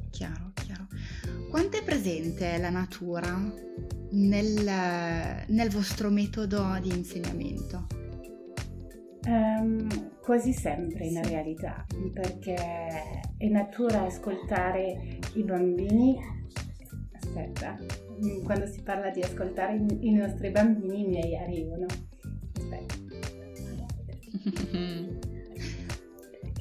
Chiaro, 0.09 0.51
chiaro. 0.53 0.87
Quanto 1.49 1.77
è 1.77 1.83
presente 1.83 2.57
la 2.57 2.69
natura 2.69 3.39
nel, 4.11 5.45
nel 5.47 5.69
vostro 5.69 6.09
metodo 6.09 6.77
di 6.81 6.89
insegnamento? 6.89 7.94
Um, 9.27 9.87
quasi 10.21 10.53
sempre 10.53 11.05
in 11.05 11.23
realtà, 11.23 11.85
perché 12.13 12.55
è 13.37 13.47
natura 13.47 14.05
ascoltare 14.05 15.19
i 15.33 15.43
bambini. 15.43 16.17
Aspetta, 17.13 17.77
quando 18.43 18.65
si 18.67 18.81
parla 18.81 19.09
di 19.09 19.21
ascoltare 19.21 19.75
i 19.99 20.13
nostri 20.13 20.49
bambini, 20.49 21.01
i 21.01 21.07
miei 21.07 21.35
arrivano. 21.37 21.85
Aspetta. 22.57 22.95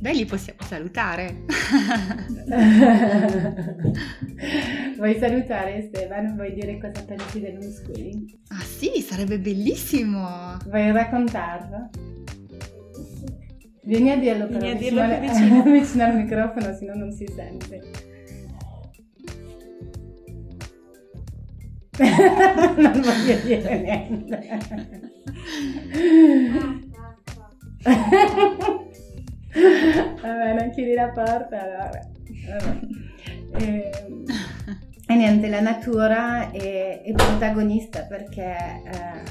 Beh, 0.00 0.12
li 0.12 0.24
possiamo 0.27 0.61
salutare. 0.62 1.44
Vuoi 4.96 5.18
salutare 5.18 5.87
Stefano? 5.88 6.35
Vuoi 6.35 6.53
dire 6.53 6.79
cosa 6.79 7.03
pensi 7.05 7.40
dell'homeschooling? 7.40 8.38
Ah 8.48 8.61
sì, 8.61 9.00
sarebbe 9.00 9.38
bellissimo! 9.38 10.59
Vuoi 10.66 10.92
raccontarlo? 10.92 11.88
Vieni 13.85 14.11
a 14.11 14.16
dirlo 14.16 14.47
però 14.47 14.61
Vieni 14.61 14.77
a 14.77 14.79
dirlo 14.79 15.03
vicino, 15.20 15.62
vicino. 15.62 15.62
vicino 15.62 16.05
al 16.05 16.16
microfono, 16.16 16.75
se 16.75 16.85
no 16.87 16.94
non 16.94 17.12
si 17.12 17.27
sente. 17.27 17.83
non 22.77 23.01
voglio 23.01 23.37
dire 23.44 23.79
niente. 23.79 24.59
Vabbè, 30.23 30.55
non 30.55 30.70
chiudi 30.70 30.94
la 30.94 31.09
porta, 31.11 31.61
allora. 31.61 32.01
E, 33.59 33.90
ehm, 34.01 34.25
e, 35.07 35.14
niente, 35.14 35.49
la 35.49 35.61
natura 35.61 36.51
è, 36.51 37.03
è 37.03 37.12
protagonista 37.12 38.03
perché 38.05 38.57
eh, 38.85 39.23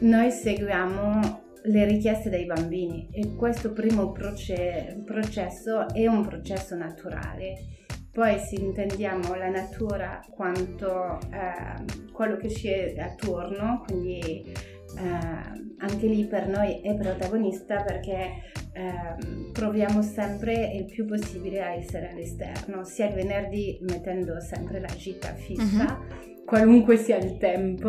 noi 0.00 0.30
seguiamo 0.32 1.43
le 1.64 1.84
richieste 1.84 2.30
dei 2.30 2.46
bambini. 2.46 3.08
E 3.12 3.34
questo 3.36 3.72
primo 3.72 4.12
proce- 4.12 5.00
processo 5.04 5.88
è 5.88 6.06
un 6.06 6.26
processo 6.26 6.74
naturale. 6.74 7.72
Poi 8.10 8.38
se 8.38 8.54
intendiamo 8.56 9.34
la 9.34 9.48
natura 9.48 10.24
quanto 10.30 11.18
eh, 11.32 12.12
quello 12.12 12.36
che 12.36 12.48
ci 12.48 12.68
è 12.68 12.96
attorno, 13.00 13.82
quindi 13.86 14.52
eh, 14.96 15.62
anche 15.78 16.06
lì 16.06 16.24
per 16.26 16.46
noi 16.46 16.80
è 16.80 16.94
protagonista 16.94 17.82
perché 17.82 18.52
eh, 18.74 19.50
proviamo 19.52 20.02
sempre 20.02 20.72
il 20.74 20.84
più 20.84 21.06
possibile 21.06 21.62
a 21.62 21.74
essere 21.74 22.10
all'esterno, 22.10 22.84
sia 22.84 23.06
il 23.06 23.14
venerdì 23.14 23.78
mettendo 23.82 24.40
sempre 24.40 24.80
la 24.80 24.94
gita 24.94 25.32
fissa. 25.34 25.98
Uh-huh 25.98 26.32
qualunque 26.44 26.96
sia 26.96 27.16
il 27.16 27.38
tempo, 27.38 27.88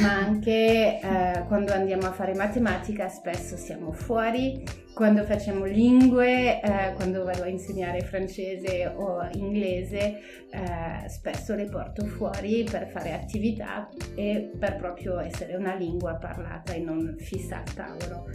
ma 0.00 0.16
anche 0.16 1.00
eh, 1.00 1.44
quando 1.46 1.72
andiamo 1.72 2.06
a 2.06 2.12
fare 2.12 2.34
matematica 2.34 3.08
spesso 3.08 3.56
siamo 3.56 3.92
fuori, 3.92 4.62
quando 4.94 5.24
facciamo 5.24 5.64
lingue, 5.64 6.60
eh, 6.60 6.92
quando 6.94 7.24
vado 7.24 7.42
a 7.42 7.48
insegnare 7.48 8.00
francese 8.02 8.86
o 8.86 9.28
inglese, 9.32 10.20
eh, 10.50 11.08
spesso 11.08 11.54
le 11.54 11.66
porto 11.66 12.04
fuori 12.06 12.64
per 12.68 12.88
fare 12.88 13.12
attività 13.12 13.88
e 14.14 14.50
per 14.58 14.76
proprio 14.76 15.18
essere 15.18 15.56
una 15.56 15.74
lingua 15.74 16.14
parlata 16.14 16.72
e 16.72 16.80
non 16.80 17.16
fissa 17.18 17.58
al 17.58 17.74
tavolo. 17.74 18.26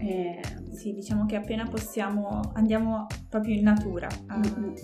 Eh, 0.00 0.40
sì, 0.72 0.94
diciamo 0.94 1.26
che 1.26 1.36
appena 1.36 1.68
possiamo 1.68 2.52
andiamo 2.54 3.06
proprio 3.28 3.54
in 3.54 3.62
natura 3.62 4.08
a, 4.26 4.38
mm-hmm. 4.38 4.74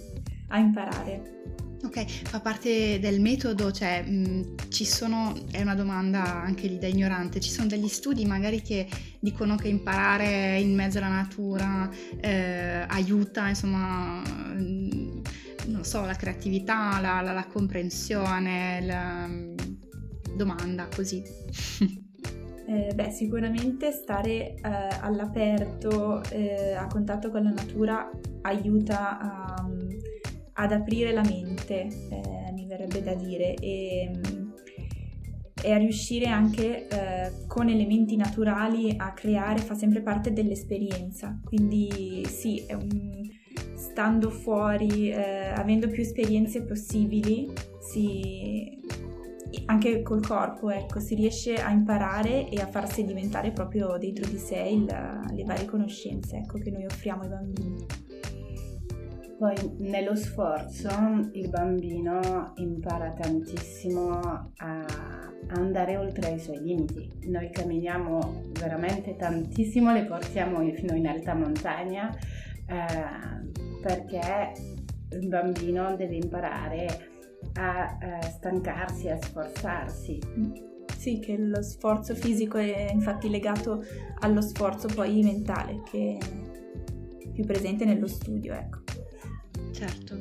a 0.49 0.59
imparare. 0.59 1.45
Ok, 1.83 2.05
fa 2.25 2.41
parte 2.41 2.99
del 2.99 3.21
metodo, 3.21 3.71
cioè 3.71 4.03
mh, 4.03 4.69
ci 4.69 4.85
sono, 4.85 5.35
è 5.53 5.63
una 5.63 5.75
domanda 5.75 6.43
anche 6.43 6.67
lì 6.67 6.79
da 6.79 6.87
ignorante, 6.87 7.39
ci 7.41 7.51
sono 7.51 7.69
degli 7.69 7.89
studi 7.89 8.25
magari 8.25 8.61
che 8.61 8.89
dicono 9.21 9.57
che 9.57 9.69
imparare 9.69 10.59
in 10.59 10.75
mezzo 10.75 10.99
alla 10.99 11.09
natura 11.09 11.89
eh, 12.21 12.85
aiuta, 12.89 13.49
insomma, 13.49 14.21
mh, 14.21 15.23
non 15.67 15.85
so, 15.85 16.05
la 16.05 16.15
creatività, 16.15 16.99
la, 17.01 17.21
la, 17.21 17.33
la 17.33 17.47
comprensione, 17.47 18.85
la 18.85 19.27
mh, 19.27 19.55
domanda 20.35 20.89
così. 20.95 21.23
Eh, 22.69 22.93
beh, 22.95 23.11
sicuramente 23.11 23.93
stare 23.93 24.55
eh, 24.55 24.61
all'aperto, 25.01 26.23
eh, 26.31 26.75
a 26.75 26.87
contatto 26.87 27.31
con 27.31 27.45
la 27.45 27.51
natura 27.51 28.11
aiuta 28.43 29.19
a 29.19 29.69
ad 30.59 30.73
aprire 30.73 31.13
la 31.13 31.23
mente, 31.23 31.87
eh, 32.11 32.53
mi 32.53 32.67
verrebbe 32.67 33.03
da 33.03 33.15
dire, 33.15 33.55
e, 33.55 34.11
e 35.63 35.73
a 35.73 35.77
riuscire 35.77 36.27
anche 36.27 36.89
eh, 36.89 37.31
con 37.47 37.69
elementi 37.69 38.17
naturali 38.17 38.95
a 38.97 39.13
creare, 39.13 39.59
fa 39.59 39.75
sempre 39.75 40.01
parte 40.01 40.33
dell'esperienza. 40.33 41.39
Quindi 41.45 42.25
sì, 42.27 42.65
un, 42.71 43.21
stando 43.75 44.31
fuori, 44.31 45.11
eh, 45.11 45.49
avendo 45.49 45.89
più 45.89 46.03
esperienze 46.03 46.63
possibili, 46.63 47.53
si, 47.79 48.81
anche 49.67 50.03
col 50.03 50.25
corpo, 50.27 50.71
ecco, 50.71 51.01
si 51.01 51.15
riesce 51.15 51.55
a 51.55 51.71
imparare 51.71 52.49
e 52.49 52.61
a 52.61 52.67
far 52.67 52.91
sedimentare 52.91 53.53
proprio 53.53 53.97
dentro 53.99 54.27
di 54.29 54.39
sé 54.39 54.59
il, 54.59 54.85
le 54.85 55.45
varie 55.45 55.67
conoscenze 55.67 56.39
ecco, 56.39 56.59
che 56.59 56.71
noi 56.71 56.85
offriamo 56.85 57.23
ai 57.23 57.29
bambini. 57.29 57.87
Poi 59.39 59.55
nello 59.81 60.15
sforzo 60.15 60.89
il 61.33 61.51
bambino 61.51 62.53
impara 62.57 63.13
tantissimo 63.13 64.19
a 64.57 64.85
andare 65.49 65.97
oltre 65.99 66.31
i 66.31 66.39
suoi 66.39 66.63
limiti. 66.63 67.11
Noi 67.27 67.51
camminiamo 67.51 68.53
veramente 68.59 69.15
tantissimo, 69.15 69.93
le 69.93 70.07
portiamo 70.07 70.67
fino 70.73 70.95
in 70.95 71.07
alta 71.07 71.35
montagna 71.35 72.11
eh, 72.67 73.81
perché 73.83 74.53
il 75.11 75.29
bambino 75.29 75.95
deve 75.97 76.17
imparare 76.17 77.16
a 77.57 77.99
eh, 78.01 78.31
stancarsi, 78.31 79.09
a 79.09 79.21
sforzarsi. 79.21 80.19
Sì, 80.97 81.19
che 81.19 81.37
lo 81.37 81.63
sforzo 81.63 82.15
fisico 82.15 82.59
è 82.59 82.91
infatti 82.93 83.29
legato 83.29 83.85
allo 84.21 84.41
sforzo 84.41 84.89
poi 84.89 85.23
mentale 85.23 85.83
che 85.91 86.19
più 87.33 87.45
presente 87.45 87.85
nello 87.85 88.07
studio, 88.07 88.55
ecco. 88.55 88.81
Certo. 89.73 90.19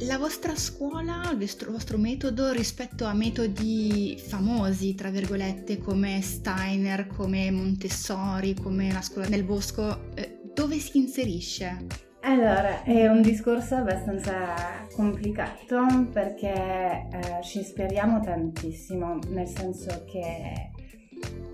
La 0.00 0.18
vostra 0.18 0.56
scuola, 0.56 1.30
il 1.30 1.38
vostro, 1.38 1.68
il 1.68 1.74
vostro, 1.74 1.96
metodo 1.96 2.50
rispetto 2.50 3.04
a 3.04 3.14
metodi 3.14 4.16
famosi, 4.18 4.94
tra 4.94 5.10
virgolette, 5.10 5.78
come 5.78 6.20
Steiner, 6.20 7.06
come 7.06 7.50
Montessori, 7.50 8.54
come 8.54 8.92
la 8.92 9.00
scuola 9.00 9.28
del 9.28 9.44
bosco, 9.44 10.14
eh, 10.14 10.40
dove 10.54 10.78
si 10.78 10.98
inserisce? 10.98 11.86
Allora, 12.24 12.84
è 12.84 13.08
un 13.08 13.20
discorso 13.20 13.74
abbastanza 13.74 14.86
complicato 14.94 16.08
perché 16.12 16.52
eh, 16.52 17.42
ci 17.42 17.58
ispiriamo 17.58 18.20
tantissimo, 18.20 19.18
nel 19.30 19.48
senso 19.48 20.04
che 20.04 20.70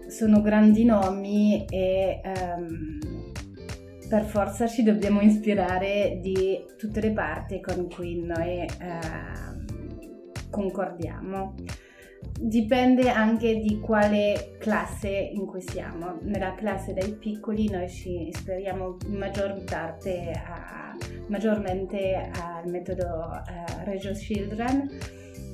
sono 0.09 0.43
grandi 0.43 0.85
nomi 0.85 1.65
e 1.65 2.21
um, 2.23 2.99
per 4.11 4.25
forza 4.25 4.67
ci 4.67 4.83
dobbiamo 4.83 5.23
ispirare 5.23 6.19
di 6.21 6.63
tutte 6.77 7.01
le 7.01 7.13
parti 7.13 7.61
con 7.63 7.89
cui 7.89 8.23
noi 8.23 8.61
uh, 8.61 10.51
concordiamo. 10.51 11.55
Dipende 12.41 13.11
anche 13.11 13.59
di 13.59 13.81
quale 13.81 14.57
classe 14.59 15.09
in 15.09 15.45
cui 15.45 15.61
siamo. 15.61 16.19
Nella 16.23 16.55
classe 16.55 16.93
dei 16.93 17.17
piccoli 17.17 17.69
noi 17.69 17.89
ci 17.89 18.29
ispiriamo 18.29 18.97
maggior 19.09 19.65
parte 19.65 20.31
a, 20.31 20.97
maggiormente 21.27 22.31
al 22.33 22.69
metodo 22.71 23.05
uh, 23.05 23.85
Reggio 23.85 24.13
Children 24.13 24.89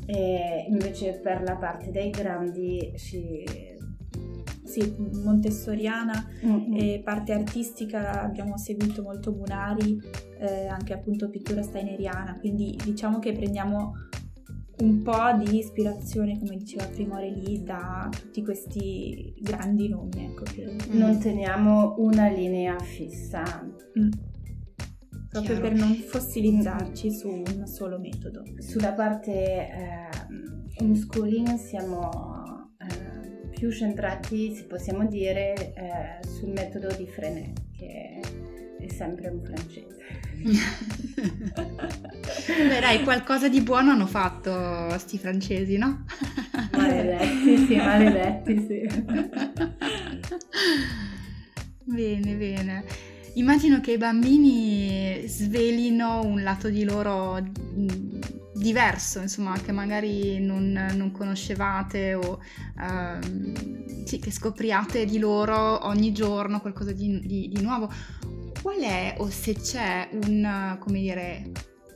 e 0.06 0.66
invece 0.68 1.18
per 1.20 1.42
la 1.42 1.56
parte 1.56 1.90
dei 1.90 2.10
grandi 2.10 2.92
ci 2.96 3.44
sì, 4.64 4.94
montessoriana 5.22 6.28
mm-hmm. 6.44 6.76
e 6.76 7.00
parte 7.04 7.32
artistica 7.32 8.22
abbiamo 8.22 8.56
seguito 8.58 9.02
molto 9.02 9.32
Munari, 9.32 10.00
eh, 10.38 10.66
anche 10.66 10.92
appunto 10.92 11.30
pittura 11.30 11.62
steineriana, 11.62 12.36
quindi 12.40 12.76
diciamo 12.82 13.20
che 13.20 13.32
prendiamo 13.32 13.92
un 14.78 15.02
po' 15.02 15.32
di 15.38 15.58
ispirazione, 15.58 16.38
come 16.38 16.56
diceva 16.56 16.86
prima 16.86 17.16
Aurelie, 17.16 17.62
da 17.62 18.08
tutti 18.10 18.42
questi 18.42 19.34
grandi 19.40 19.88
nomi. 19.88 20.26
Ecco, 20.30 20.44
che... 20.44 20.64
Mm. 20.64 20.98
Non 20.98 21.18
teniamo 21.18 21.94
una 21.98 22.28
linea 22.28 22.78
fissa. 22.78 23.42
Mm. 23.98 24.10
Proprio 25.28 25.56
Chiaro. 25.56 25.60
per 25.60 25.72
non 25.78 25.94
fossilizzarci 25.94 27.12
su 27.12 27.28
un 27.28 27.66
solo 27.66 27.98
metodo. 27.98 28.42
Sulla 28.58 28.92
parte 28.92 29.32
eh, 29.32 30.08
homeschooling 30.78 31.56
siamo 31.56 32.70
eh, 32.78 33.48
più 33.50 33.70
centrati, 33.72 34.54
se 34.54 34.64
possiamo 34.64 35.06
dire, 35.06 35.74
eh, 35.74 36.26
sul 36.26 36.50
metodo 36.50 36.88
di 36.96 37.06
Frenet, 37.06 37.62
che 37.76 38.20
è 38.78 38.88
sempre 38.88 39.28
un 39.28 39.42
francese. 39.42 39.96
Beh 42.56 42.80
dai, 42.80 43.02
qualcosa 43.02 43.48
di 43.48 43.60
buono 43.60 43.90
hanno 43.90 44.06
fatto 44.06 44.96
sti 44.96 45.18
francesi, 45.18 45.76
no? 45.76 46.04
Maledetti, 46.72 47.66
sì, 47.66 47.76
maledetti, 47.76 48.66
sì. 48.66 49.04
Bene, 51.84 52.34
bene. 52.34 52.84
Immagino 53.34 53.80
che 53.80 53.92
i 53.92 53.98
bambini 53.98 55.24
svelino 55.26 56.24
un 56.24 56.42
lato 56.42 56.68
di 56.68 56.84
loro 56.84 57.42
diverso, 58.54 59.20
insomma, 59.20 59.58
che 59.58 59.72
magari 59.72 60.38
non, 60.38 60.92
non 60.94 61.10
conoscevate 61.10 62.14
o 62.14 62.38
uh, 62.76 64.04
sì, 64.04 64.18
che 64.20 64.30
scopriate 64.30 65.04
di 65.04 65.18
loro 65.18 65.86
ogni 65.86 66.12
giorno 66.12 66.60
qualcosa 66.60 66.92
di, 66.92 67.20
di, 67.20 67.50
di 67.52 67.62
nuovo 67.62 67.90
qual 68.62 68.80
è 68.80 69.16
o 69.18 69.28
se 69.28 69.54
c'è 69.54 70.08
un, 70.12 70.78
come 70.80 71.00
dire, 71.00 71.50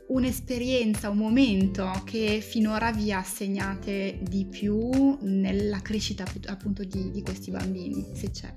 un'esperienza, 0.09 1.09
un 1.09 1.17
momento 1.17 1.89
che 2.03 2.39
finora 2.41 2.91
vi 2.91 3.11
assegnate 3.11 4.19
di 4.21 4.45
più 4.45 5.17
nella 5.21 5.79
crescita 5.81 6.23
appunto 6.47 6.83
di, 6.83 7.11
di 7.11 7.21
questi 7.21 7.51
bambini, 7.51 8.05
se 8.13 8.31
c'è? 8.31 8.53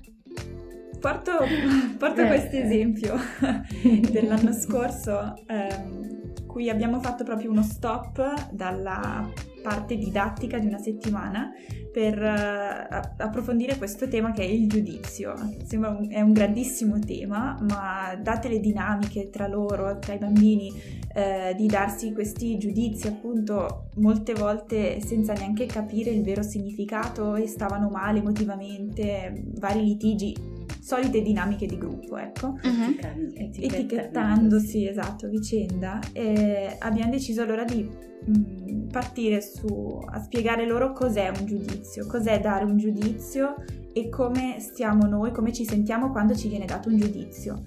Porto, 0.99 1.31
porto 1.97 2.25
questo 2.25 2.55
esempio 2.55 3.15
dell'anno 4.11 4.53
scorso, 4.53 5.35
ehm, 5.47 6.45
cui 6.45 6.69
abbiamo 6.69 7.01
fatto 7.01 7.23
proprio 7.23 7.51
uno 7.51 7.63
stop 7.63 8.51
dalla 8.51 9.29
parte 9.63 9.95
didattica 9.95 10.59
di 10.59 10.67
una 10.67 10.77
settimana 10.77 11.51
per 11.91 12.17
uh, 12.17 13.23
approfondire 13.23 13.77
questo 13.77 14.07
tema 14.07 14.31
che 14.31 14.41
è 14.41 14.45
il 14.45 14.67
giudizio. 14.67 15.33
Sembra 15.63 15.89
un, 15.89 16.11
è 16.11 16.21
un 16.21 16.33
grandissimo 16.33 16.99
tema, 16.99 17.57
ma 17.69 18.15
date 18.21 18.49
le 18.49 18.59
dinamiche 18.59 19.29
tra 19.29 19.47
loro, 19.47 19.97
tra 19.99 20.13
i 20.13 20.17
bambini, 20.17 20.71
eh, 21.15 21.53
di 21.55 21.67
darsi 21.67 22.11
questi 22.11 22.57
giudizi 22.57 23.07
appunto 23.07 23.89
molte 23.97 24.33
volte 24.33 24.99
senza 25.01 25.33
neanche 25.33 25.67
capire 25.67 26.09
il 26.09 26.23
vero 26.23 26.41
significato 26.41 27.35
e 27.35 27.47
stavano 27.47 27.89
male 27.89 28.19
emotivamente, 28.19 29.43
vari 29.59 29.83
litigi, 29.83 30.35
solite 30.83 31.21
dinamiche 31.21 31.65
di 31.65 31.77
gruppo, 31.77 32.17
ecco. 32.17 32.47
Uh-huh. 32.47 33.31
Etichettando, 33.33 34.59
sì, 34.59 34.87
esatto, 34.87 35.29
vicenda. 35.29 35.99
E 36.11 36.75
abbiamo 36.79 37.11
deciso 37.11 37.41
allora 37.41 37.63
di 37.63 38.11
Mm, 38.29 38.87
partire 38.87 39.41
su 39.41 39.99
a 40.05 40.21
spiegare 40.21 40.65
loro 40.65 40.93
cos'è 40.93 41.27
un 41.27 41.45
giudizio, 41.45 42.07
cos'è 42.07 42.39
dare 42.39 42.63
un 42.63 42.77
giudizio 42.77 43.55
e 43.91 44.07
come 44.07 44.57
stiamo 44.59 45.05
noi, 45.07 45.31
come 45.31 45.51
ci 45.51 45.65
sentiamo 45.65 46.09
quando 46.09 46.33
ci 46.33 46.47
viene 46.47 46.65
dato 46.65 46.87
un 46.87 46.97
giudizio. 46.97 47.63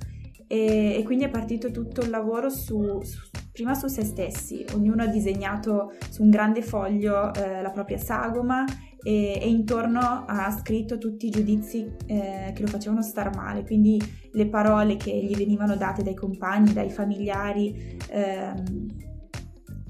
E, 0.46 0.96
e 0.98 1.02
quindi 1.02 1.24
è 1.24 1.28
partito 1.28 1.70
tutto 1.70 2.00
il 2.00 2.08
lavoro 2.08 2.48
su, 2.48 3.02
su, 3.02 3.18
prima 3.52 3.74
su 3.74 3.88
se 3.88 4.02
stessi, 4.02 4.64
ognuno 4.72 5.02
ha 5.02 5.06
disegnato 5.08 5.92
su 6.08 6.22
un 6.22 6.30
grande 6.30 6.62
foglio 6.62 7.34
eh, 7.34 7.60
la 7.60 7.70
propria 7.70 7.98
sagoma 7.98 8.64
e, 9.06 9.38
e, 9.40 9.48
intorno 9.48 10.00
ha 10.26 10.50
scritto 10.50 10.98
tutti 10.98 11.28
i 11.28 11.30
giudizi 11.30 11.88
eh, 12.06 12.50
che 12.52 12.60
lo 12.60 12.66
facevano 12.66 13.02
star 13.02 13.32
male, 13.36 13.62
quindi 13.62 14.02
le 14.32 14.48
parole 14.48 14.96
che 14.96 15.12
gli 15.12 15.36
venivano 15.36 15.76
date 15.76 16.02
dai 16.02 16.14
compagni, 16.14 16.72
dai 16.72 16.90
familiari. 16.90 17.96
Ehm, 18.10 19.04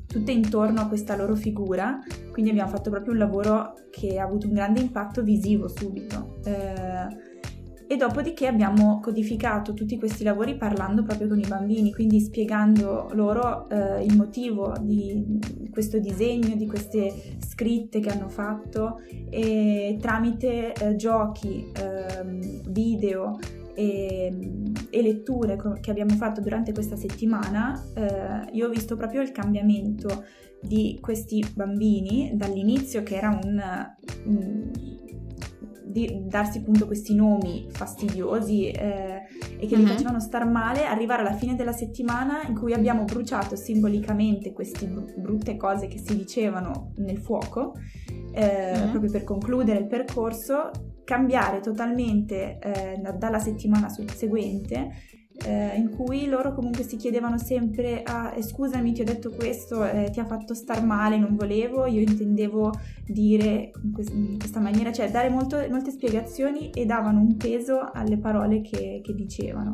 tutte 0.07 0.33
intorno 0.33 0.83
a 0.83 0.89
questa 0.89 1.17
loro 1.17 1.35
figura, 1.35 1.99
quindi 2.31 2.51
abbiamo 2.51 2.71
fatto 2.71 2.91
proprio 2.91 3.13
un 3.13 3.19
lavoro 3.19 3.75
che 3.91 4.19
ha 4.19 4.25
avuto 4.25 4.49
un 4.49 4.53
grande 4.53 4.81
impatto 4.81 5.23
visivo 5.23 5.67
subito. 5.69 6.37
Eh, 6.45 7.26
e 7.89 7.97
dopodiché 7.97 8.47
abbiamo 8.47 9.01
codificato 9.01 9.73
tutti 9.73 9.99
questi 9.99 10.25
lavori 10.25 10.57
parlando 10.57 11.03
proprio 11.03 11.29
con 11.29 11.39
i 11.39 11.47
bambini, 11.47 11.93
quindi 11.93 12.21
spiegando 12.21 13.11
loro 13.13 13.69
eh, 13.69 14.05
il 14.05 14.17
motivo 14.17 14.75
di 14.81 15.69
questo 15.71 15.99
disegno, 15.99 16.57
di 16.57 16.67
queste 16.67 17.37
scritte 17.39 18.01
che 18.01 18.11
hanno 18.11 18.29
fatto 18.29 19.01
e 19.31 19.97
tramite 20.01 20.73
eh, 20.73 20.97
giochi, 20.97 21.71
ehm, 21.73 22.71
video 22.71 23.39
e, 23.75 24.33
e, 24.91 25.03
letture 25.03 25.59
che 25.81 25.91
abbiamo 25.91 26.15
fatto 26.15 26.41
durante 26.41 26.73
questa 26.73 26.97
settimana, 26.97 27.81
eh, 27.95 28.51
io 28.53 28.67
ho 28.67 28.71
visto 28.71 28.97
proprio 28.97 29.21
il 29.21 29.31
cambiamento 29.33 30.25
di 30.61 30.99
questi 31.01 31.45
bambini 31.55 32.33
dall'inizio 32.35 33.03
che 33.03 33.17
era 33.17 33.29
un, 33.29 33.63
un 34.25 34.71
di 35.97 36.27
darsi 36.27 36.59
appunto 36.59 36.87
questi 36.87 37.15
nomi 37.15 37.67
fastidiosi 37.71 38.69
eh, 38.69 39.23
e 39.59 39.67
che 39.67 39.75
uh-huh. 39.75 39.81
li 39.81 39.87
facevano 39.87 40.21
star 40.21 40.47
male, 40.47 40.85
arrivare 40.85 41.23
alla 41.23 41.33
fine 41.33 41.55
della 41.55 41.73
settimana 41.73 42.43
in 42.47 42.55
cui 42.55 42.75
abbiamo 42.75 43.05
bruciato 43.05 43.57
simbolicamente 43.57 44.53
queste 44.53 44.87
brutte 44.87 45.57
cose 45.57 45.87
che 45.89 45.99
si 45.99 46.15
dicevano 46.15 46.93
nel 46.97 47.19
fuoco, 47.19 47.75
eh, 48.33 48.79
uh-huh. 48.79 48.91
proprio 48.91 49.11
per 49.11 49.25
concludere 49.25 49.79
il 49.79 49.87
percorso 49.87 50.71
cambiare 51.05 51.61
totalmente 51.61 52.59
eh, 52.59 53.01
dalla 53.17 53.39
settimana 53.39 53.89
seguente 53.89 54.91
eh, 55.45 55.77
in 55.77 55.91
cui 55.91 56.27
loro 56.27 56.55
comunque 56.55 56.83
si 56.83 56.97
chiedevano 56.97 57.39
sempre 57.39 58.03
ah, 58.03 58.35
eh, 58.35 58.43
scusami 58.43 58.93
ti 58.93 59.03
ho 59.03 59.05
detto 59.05 59.31
questo 59.31 59.85
eh, 59.85 60.11
ti 60.11 60.21
ha 60.21 60.25
fatto 60.25 60.55
star 60.55 60.85
male 60.85 61.19
non 61.19 61.37
volevo 61.37 61.87
io 61.87 62.01
intendevo 62.01 62.73
dire 63.07 63.71
in, 63.83 63.93
quest- 63.93 64.13
in 64.13 64.39
questa 64.39 64.61
maniera 64.61 64.93
cioè 64.93 65.11
dare 65.11 65.29
molto, 65.29 65.59
molte 65.71 65.91
spiegazioni 65.91 66.71
e 66.71 66.87
davano 66.87 67.21
un 67.21 67.37
peso 67.37 67.91
alle 67.93 68.19
parole 68.19 68.61
che, 68.61 69.01
che 69.03 69.15
dicevano. 69.15 69.71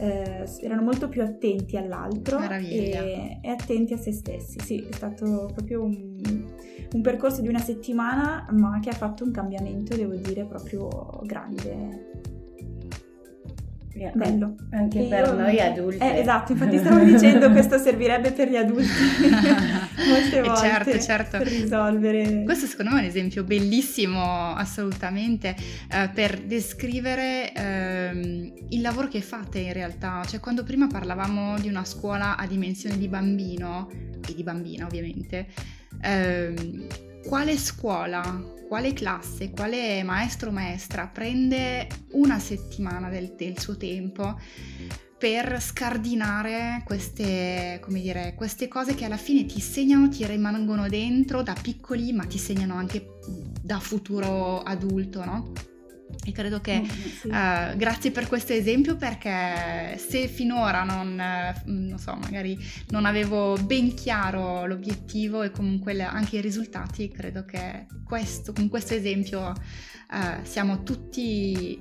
Eh, 0.00 0.44
erano 0.60 0.82
molto 0.82 1.08
più 1.08 1.22
attenti 1.22 1.76
all'altro 1.76 2.38
e, 2.38 3.40
e, 3.42 3.48
attenti 3.48 3.94
a 3.94 3.96
se 3.96 4.12
stessi. 4.12 4.60
Sì 4.60 4.86
è 4.88 4.94
stato 4.94 5.50
proprio 5.52 5.82
un 5.82 6.46
un 6.92 7.02
percorso 7.02 7.42
di 7.42 7.48
una 7.48 7.58
settimana, 7.58 8.46
ma 8.52 8.78
che 8.80 8.88
ha 8.88 8.94
fatto 8.94 9.24
un 9.24 9.30
cambiamento, 9.30 9.94
devo 9.94 10.14
dire, 10.14 10.46
proprio 10.46 10.88
grande. 11.24 12.07
Yeah. 13.98 14.12
Bello. 14.14 14.54
Anche 14.70 15.00
Io- 15.00 15.08
per 15.08 15.34
noi 15.34 15.58
adulti. 15.60 15.98
Eh, 15.98 16.20
esatto, 16.20 16.52
infatti 16.52 16.78
stavo 16.78 17.02
dicendo 17.02 17.50
questo 17.50 17.78
servirebbe 17.78 18.30
per 18.30 18.48
gli 18.48 18.54
adulti 18.54 18.86
molte 20.08 20.36
Eh, 20.38 20.40
volte 20.42 20.60
certo, 20.60 21.00
certo. 21.00 21.38
per 21.38 21.48
risolvere. 21.48 22.44
Questo 22.44 22.66
secondo 22.66 22.92
me 22.92 22.98
è 22.98 23.02
un 23.02 23.08
esempio 23.08 23.42
bellissimo 23.42 24.54
assolutamente 24.54 25.56
eh, 25.90 26.08
per 26.14 26.38
descrivere 26.42 27.52
ehm, 27.52 28.52
il 28.68 28.80
lavoro 28.80 29.08
che 29.08 29.20
fate 29.20 29.58
in 29.58 29.72
realtà, 29.72 30.22
cioè 30.28 30.38
quando 30.38 30.62
prima 30.62 30.86
parlavamo 30.86 31.58
di 31.58 31.66
una 31.68 31.84
scuola 31.84 32.36
a 32.36 32.46
dimensione 32.46 32.96
di 32.98 33.08
bambino 33.08 33.88
e 34.28 34.32
di 34.32 34.42
bambina 34.44 34.86
ovviamente, 34.86 35.46
ehm, 36.02 36.86
quale 37.26 37.56
scuola, 37.56 38.22
quale 38.68 38.92
classe, 38.92 39.50
quale 39.50 40.02
maestro 40.04 40.50
o 40.50 40.52
maestra 40.52 41.06
prende 41.06 41.88
una 42.12 42.38
settimana 42.38 43.08
del, 43.08 43.34
del 43.34 43.58
suo 43.58 43.76
tempo 43.76 44.38
per 45.18 45.60
scardinare 45.60 46.82
queste, 46.84 47.82
dire, 47.88 48.34
queste 48.36 48.68
cose 48.68 48.94
che 48.94 49.04
alla 49.04 49.16
fine 49.16 49.46
ti 49.46 49.58
segnano, 49.58 50.08
ti 50.08 50.24
rimangono 50.24 50.86
dentro 50.88 51.42
da 51.42 51.56
piccoli, 51.60 52.12
ma 52.12 52.24
ti 52.24 52.38
segnano 52.38 52.74
anche 52.74 53.18
da 53.60 53.80
futuro 53.80 54.60
adulto, 54.60 55.24
no? 55.24 55.52
E 56.24 56.32
credo 56.32 56.60
che 56.60 56.80
Mm, 56.80 56.84
sì. 56.84 57.28
eh, 57.28 57.74
grazie 57.76 58.10
per 58.10 58.26
questo 58.28 58.52
esempio 58.52 58.96
perché 58.96 59.96
se 59.98 60.26
finora 60.28 60.82
non, 60.84 61.18
eh, 61.18 61.54
non 61.66 61.98
so, 61.98 62.14
magari 62.14 62.58
non 62.90 63.04
avevo 63.06 63.56
ben 63.56 63.94
chiaro 63.94 64.66
l'obiettivo 64.66 65.42
e 65.42 65.50
comunque 65.50 65.92
le- 65.94 66.02
anche 66.02 66.36
i 66.38 66.40
risultati, 66.40 67.08
credo 67.08 67.44
che 67.44 67.86
questo, 68.04 68.52
con 68.52 68.68
questo 68.68 68.94
esempio 68.94 69.52
eh, 69.52 70.44
siamo 70.44 70.82
tutti 70.82 71.78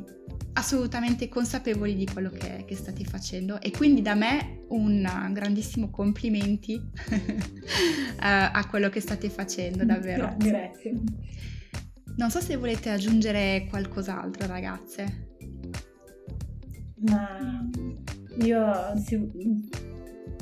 assolutamente 0.54 1.30
consapevoli 1.30 1.96
di 1.96 2.06
quello 2.06 2.30
che, 2.30 2.64
che 2.68 2.76
state 2.76 3.04
facendo 3.04 3.62
e 3.62 3.70
quindi 3.72 4.02
da 4.02 4.16
me 4.16 4.64
un 4.70 5.30
grandissimo 5.32 5.90
complimenti 5.90 6.74
eh, 7.12 8.16
a 8.20 8.66
quello 8.70 8.90
che 8.90 9.00
state 9.00 9.30
facendo 9.30 9.86
davvero. 9.86 10.36
Grazie. 10.38 10.94
Non 12.18 12.32
so 12.32 12.42
se 12.42 12.58
volete 12.58 12.90
aggiungere 12.90 13.68
qualcos'altro 13.70 14.48
ragazze. 14.48 15.28
Ma 17.08 17.70
io 18.40 18.98
se, 18.98 19.30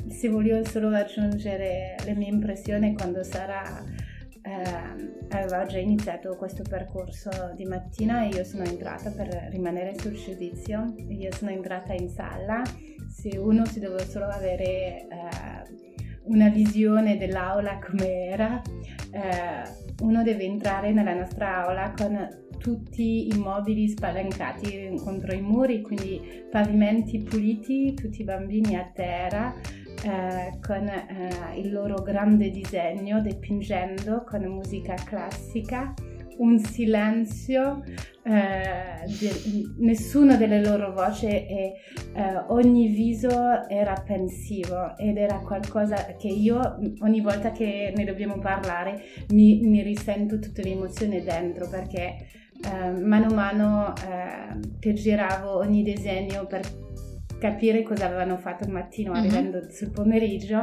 se 0.08 0.28
voglio 0.28 0.64
solo 0.64 0.88
aggiungere 0.88 1.96
le 2.04 2.14
mie 2.14 2.28
impressioni 2.28 2.94
quando 2.94 3.22
Sara 3.22 3.84
eh, 4.40 5.26
aveva 5.28 5.66
già 5.66 5.78
iniziato 5.78 6.34
questo 6.36 6.62
percorso 6.62 7.30
di 7.54 7.64
mattina 7.64 8.24
io 8.24 8.42
sono 8.44 8.62
entrata 8.62 9.10
per 9.10 9.48
rimanere 9.50 9.98
sul 9.98 10.12
giudizio, 10.12 10.94
io 11.08 11.32
sono 11.32 11.50
entrata 11.50 11.92
in 11.92 12.08
sala, 12.08 12.62
se 13.06 13.36
uno 13.36 13.66
si 13.66 13.80
deve 13.80 14.06
solo 14.08 14.26
avere 14.26 14.64
eh, 14.64 15.06
una 16.22 16.48
visione 16.48 17.18
dell'aula 17.18 17.78
come 17.78 18.28
era, 18.28 18.62
eh, 19.10 19.85
uno 20.00 20.22
deve 20.22 20.44
entrare 20.44 20.92
nella 20.92 21.14
nostra 21.14 21.64
aula 21.64 21.92
con 21.96 22.44
tutti 22.58 23.28
i 23.28 23.38
mobili 23.38 23.88
spalancati 23.88 24.98
contro 25.02 25.34
i 25.34 25.40
muri, 25.40 25.82
quindi 25.82 26.20
pavimenti 26.50 27.18
puliti, 27.18 27.94
tutti 27.94 28.22
i 28.22 28.24
bambini 28.24 28.76
a 28.76 28.90
terra, 28.92 29.54
eh, 30.02 30.58
con 30.60 30.86
eh, 30.88 31.60
il 31.60 31.72
loro 31.72 32.02
grande 32.02 32.50
disegno 32.50 33.20
dipingendo 33.20 34.24
con 34.24 34.42
musica 34.44 34.94
classica, 34.94 35.94
un 36.38 36.58
silenzio, 36.58 37.82
eh, 38.22 39.04
de- 39.20 39.74
nessuna 39.78 40.36
delle 40.36 40.60
loro 40.62 40.92
voci 40.92 41.26
e 41.26 41.46
eh, 42.14 42.36
ogni 42.48 42.88
viso 42.88 43.30
era 43.68 43.94
pensivo 44.04 44.96
ed 44.96 45.16
era 45.16 45.38
qualcosa 45.40 45.96
che 46.18 46.28
io 46.28 46.78
ogni 47.00 47.20
volta 47.20 47.52
che 47.52 47.92
ne 47.96 48.04
dobbiamo 48.04 48.38
parlare 48.38 49.00
mi, 49.30 49.60
mi 49.62 49.82
risento 49.82 50.38
tutte 50.40 50.62
le 50.62 50.72
emozioni 50.72 51.22
dentro 51.22 51.68
perché 51.68 52.16
eh, 52.64 52.90
mano 53.00 53.26
a 53.26 53.32
mano 53.34 53.94
eh, 53.96 54.58
che 54.80 54.92
giravo 54.94 55.58
ogni 55.58 55.82
disegno 55.84 56.46
per 56.46 56.62
capire 57.38 57.82
cosa 57.82 58.06
avevano 58.06 58.38
fatto 58.38 58.64
il 58.64 58.70
mattino 58.72 59.12
Mhm. 59.12 59.18
arrivando 59.18 59.70
sul 59.70 59.90
pomeriggio 59.90 60.60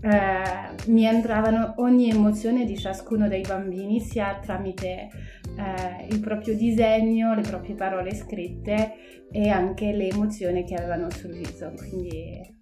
eh, 0.00 0.90
mi 0.90 1.04
entravano 1.04 1.74
ogni 1.78 2.10
emozione 2.10 2.64
di 2.64 2.76
ciascuno 2.78 3.28
dei 3.28 3.42
bambini 3.42 4.00
sia 4.00 4.38
tramite 4.40 5.08
eh, 5.56 6.06
il 6.10 6.20
proprio 6.20 6.54
disegno, 6.56 7.34
le 7.34 7.42
proprie 7.42 7.74
parole 7.74 8.14
scritte 8.14 8.94
e 9.30 9.48
anche 9.48 9.92
le 9.92 10.08
emozioni 10.08 10.64
che 10.64 10.74
avevano 10.74 11.10
sul 11.10 11.32
viso 11.32 11.72
quindi 11.76 12.56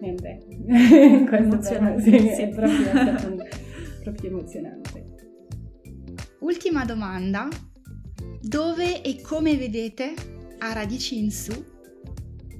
niente 0.00 0.40
questo 1.28 1.58
per 1.58 1.80
me, 1.80 2.00
sì, 2.02 2.16
è 2.16 2.48
proprio, 2.48 2.80
è 2.80 2.88
stato 2.88 3.26
un- 3.28 3.48
proprio 4.02 4.30
emozionante 4.30 5.12
Ultima 6.42 6.84
domanda. 6.84 7.46
Dove 8.40 9.00
e 9.02 9.20
come 9.20 9.56
vedete 9.56 10.12
a 10.58 10.72
radici 10.72 11.18
in 11.18 11.30
su 11.30 11.52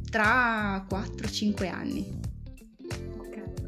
tra 0.08 0.86
4-5 0.88 1.68
anni? 1.68 2.21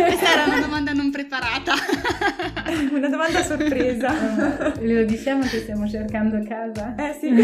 Questa 0.00 0.32
era 0.32 0.44
una 0.46 0.60
domanda 0.60 0.92
non 0.92 1.10
preparata. 1.10 1.74
Una 2.92 3.08
domanda 3.08 3.42
sorpresa. 3.42 4.74
Eh, 4.74 4.86
lo 4.86 5.04
diciamo 5.04 5.42
che 5.42 5.60
stiamo 5.60 5.88
cercando 5.88 6.42
casa 6.46 6.94
Eh 6.96 7.16
sì. 7.18 7.30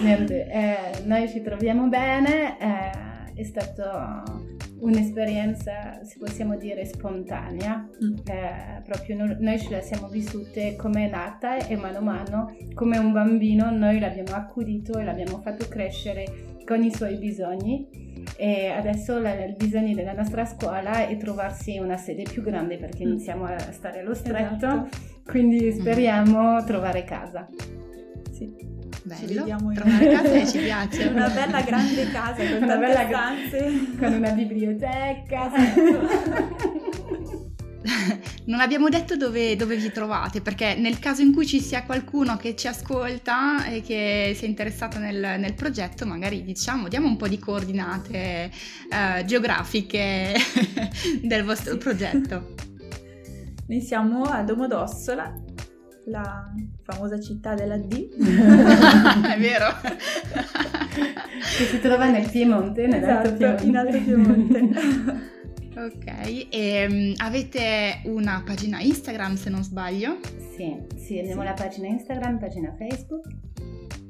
Niente, 0.00 0.46
eh, 0.48 1.02
noi 1.04 1.28
ci 1.28 1.42
troviamo 1.42 1.88
bene, 1.88 2.58
eh, 2.58 2.90
è 3.34 3.44
stata 3.44 4.22
un'esperienza, 4.80 6.02
se 6.04 6.18
possiamo 6.18 6.56
dire, 6.56 6.84
spontanea, 6.84 7.88
Mm. 8.04 8.14
Eh, 8.26 8.82
proprio 8.84 9.16
no- 9.16 9.36
noi 9.38 9.58
ce 9.58 9.70
la 9.70 9.80
siamo 9.80 10.08
vissute 10.08 10.76
come 10.76 11.06
è 11.06 11.10
nata 11.10 11.56
e 11.66 11.76
mano 11.76 11.98
a 11.98 12.02
mano, 12.02 12.56
come 12.74 12.98
un 12.98 13.12
bambino, 13.12 13.70
noi 13.70 13.98
l'abbiamo 13.98 14.34
accudito 14.34 14.98
e 14.98 15.04
l'abbiamo 15.04 15.40
fatto 15.40 15.66
crescere 15.68 16.24
con 16.66 16.82
i 16.82 16.92
suoi 16.92 17.16
bisogni 17.16 17.88
e 18.36 18.66
adesso 18.68 19.18
la- 19.18 19.44
il 19.44 19.54
bisogno 19.56 19.94
della 19.94 20.12
nostra 20.12 20.44
scuola 20.44 21.06
è 21.06 21.16
trovarsi 21.16 21.78
una 21.78 21.96
sede 21.96 22.22
più 22.24 22.42
grande 22.42 22.76
perché 22.76 23.04
Mm. 23.04 23.10
iniziamo 23.12 23.44
a 23.44 23.58
stare 23.58 24.00
allo 24.00 24.14
stretto, 24.14 24.66
Esatto. 24.66 24.88
quindi 25.24 25.72
speriamo 25.72 26.62
trovare 26.64 27.04
casa. 27.04 27.46
Sì. 28.32 28.74
Bello, 29.06 29.26
vediamo 29.44 29.70
in- 29.70 29.76
trovare 29.76 30.08
casa 30.10 30.32
e 30.32 30.46
ci 30.48 30.58
piace. 30.58 31.06
Una 31.14 31.28
bella 31.28 31.60
grande 31.62 32.10
casa 32.10 32.36
con 32.44 32.62
Una 32.62 32.66
tante 32.66 32.86
bella 32.86 33.06
stanze. 33.06 33.86
con 33.98 34.12
una 34.12 34.30
biblioteca. 34.32 35.50
Non 38.46 38.60
abbiamo 38.60 38.88
detto 38.88 39.16
dove, 39.16 39.54
dove 39.56 39.76
vi 39.76 39.90
trovate, 39.90 40.40
perché 40.40 40.74
nel 40.76 40.98
caso 41.00 41.20
in 41.22 41.32
cui 41.32 41.46
ci 41.46 41.60
sia 41.60 41.82
qualcuno 41.84 42.36
che 42.36 42.54
ci 42.56 42.68
ascolta 42.68 43.64
e 43.66 43.80
che 43.82 44.32
sia 44.36 44.46
interessato 44.46 44.98
nel, 44.98 45.38
nel 45.38 45.54
progetto, 45.54 46.06
magari 46.06 46.42
diciamo, 46.44 46.86
diamo 46.88 47.06
un 47.08 47.16
po' 47.16 47.26
di 47.28 47.38
coordinate 47.38 48.50
eh, 48.90 49.24
geografiche 49.24 50.34
del 51.22 51.42
vostro 51.44 51.72
Sì. 51.72 51.78
progetto. 51.78 52.54
Noi 53.68 53.80
siamo 53.80 54.22
a 54.22 54.42
Domodossola, 54.42 55.32
la 56.06 56.52
famosa 56.82 57.20
città 57.20 57.54
della 57.54 57.76
D. 57.78 58.08
È 59.26 59.38
vero? 59.38 59.66
che 61.58 61.64
si 61.64 61.78
trova 61.80 62.08
nel 62.10 62.28
Piemonte, 62.30 62.84
Esatto, 62.84 63.32
Piemonte. 63.34 63.64
in 63.64 63.76
Alto 63.76 63.98
Piemonte. 63.98 64.60
ok, 65.76 66.46
e 66.50 66.88
mm, 66.88 67.12
avete 67.18 68.00
una 68.04 68.42
pagina 68.44 68.80
Instagram 68.80 69.34
se 69.36 69.50
non 69.50 69.62
sbaglio, 69.62 70.18
Sì, 70.56 70.76
sì, 70.96 71.18
abbiamo 71.18 71.42
la 71.42 71.52
pagina 71.54 71.88
Instagram, 71.88 72.38
pagina 72.38 72.74
Facebook. 72.78 73.26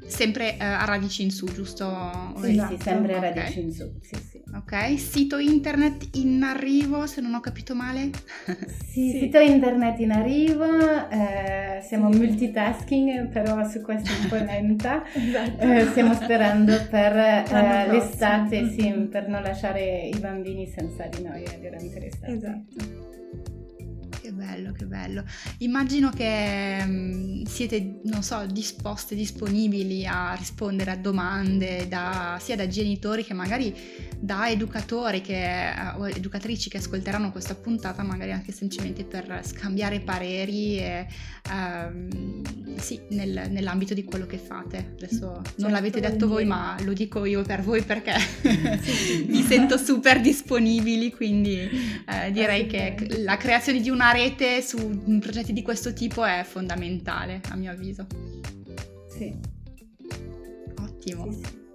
sempre 0.06 0.56
eh, 0.56 0.64
a 0.64 0.84
radici 0.84 1.22
in 1.22 1.30
su, 1.30 1.46
giusto? 1.46 2.32
Sì, 2.40 2.50
Esatto, 2.52 2.76
sì, 2.76 2.82
sempre 2.82 3.14
ok. 3.16 3.20
radici 3.22 3.60
in 3.60 3.72
su. 3.72 3.90
Sì, 4.02 4.16
sì. 4.30 4.35
Ok, 4.56 4.98
sito 4.98 5.36
internet 5.38 6.16
in 6.16 6.42
arrivo 6.42 7.06
se 7.06 7.20
non 7.20 7.34
ho 7.34 7.40
capito 7.40 7.74
male. 7.74 8.10
Sì, 8.88 9.10
Sì. 9.10 9.18
sito 9.18 9.38
internet 9.38 9.98
in 10.00 10.12
arrivo, 10.12 10.64
eh, 11.10 11.80
siamo 11.82 12.08
multitasking, 12.08 13.28
però 13.28 13.62
su 13.68 13.82
questo 13.82 14.10
un 14.22 14.28
po' 14.28 14.36
lenta. 14.36 15.04
esatto. 15.12 15.60
Eh, 15.60 15.86
stiamo 15.90 16.14
sperando 16.14 16.74
per 16.88 17.16
eh, 17.16 17.86
l'estate, 17.90 18.70
sì, 18.70 18.90
per 19.10 19.28
non 19.28 19.42
lasciare 19.42 20.08
i 20.12 20.18
bambini 20.18 20.66
senza 20.66 21.04
di 21.06 21.22
noi 21.22 21.44
durante 21.60 21.98
l'estate. 22.00 22.32
Esatto. 22.32 23.15
Che 24.46 24.60
bello. 24.60 24.72
che 24.72 24.84
bello. 24.84 25.24
Immagino 25.58 26.10
che 26.10 26.84
mh, 26.84 27.44
siete, 27.44 28.00
non 28.04 28.22
so, 28.22 28.44
disposte, 28.46 29.14
disponibili 29.14 30.06
a 30.06 30.34
rispondere 30.34 30.92
a 30.92 30.96
domande 30.96 31.86
da, 31.88 32.38
sia 32.40 32.56
da 32.56 32.66
genitori 32.66 33.24
che 33.24 33.34
magari 33.34 33.74
da 34.18 34.48
educatori 34.48 35.20
che, 35.20 35.72
uh, 35.94 36.00
o 36.00 36.08
educatrici 36.08 36.68
che 36.68 36.78
ascolteranno 36.78 37.32
questa 37.32 37.54
puntata, 37.54 38.02
magari 38.02 38.32
anche 38.32 38.52
semplicemente 38.52 39.04
per 39.04 39.40
scambiare 39.44 40.00
pareri 40.00 40.78
e, 40.78 41.06
uh, 41.48 42.42
sì, 42.76 43.00
nel, 43.10 43.48
nell'ambito 43.50 43.94
di 43.94 44.04
quello 44.04 44.26
che 44.26 44.38
fate. 44.38 44.94
Adesso 44.96 45.26
non 45.26 45.42
certo, 45.42 45.68
l'avete 45.68 46.00
detto 46.00 46.28
voi, 46.28 46.44
ma 46.44 46.76
lo 46.82 46.92
dico 46.92 47.24
io 47.24 47.42
per 47.42 47.62
voi 47.62 47.82
perché 47.82 48.14
mi 49.26 49.42
sento 49.42 49.76
super 49.76 50.20
disponibili, 50.20 51.12
quindi 51.12 51.58
eh, 51.58 52.30
direi 52.30 52.66
che 52.66 52.94
la 53.24 53.36
creazione 53.36 53.80
di 53.80 53.90
una 53.90 54.12
rete 54.12 54.35
su 54.60 55.18
progetti 55.20 55.52
di 55.52 55.62
questo 55.62 55.92
tipo 55.92 56.24
è 56.24 56.44
fondamentale, 56.44 57.40
a 57.50 57.56
mio 57.56 57.72
avviso. 57.72 58.06
Sì. 59.08 59.34
Ottimo. 60.78 61.32
Sì, 61.32 61.38
sì. 61.38 61.65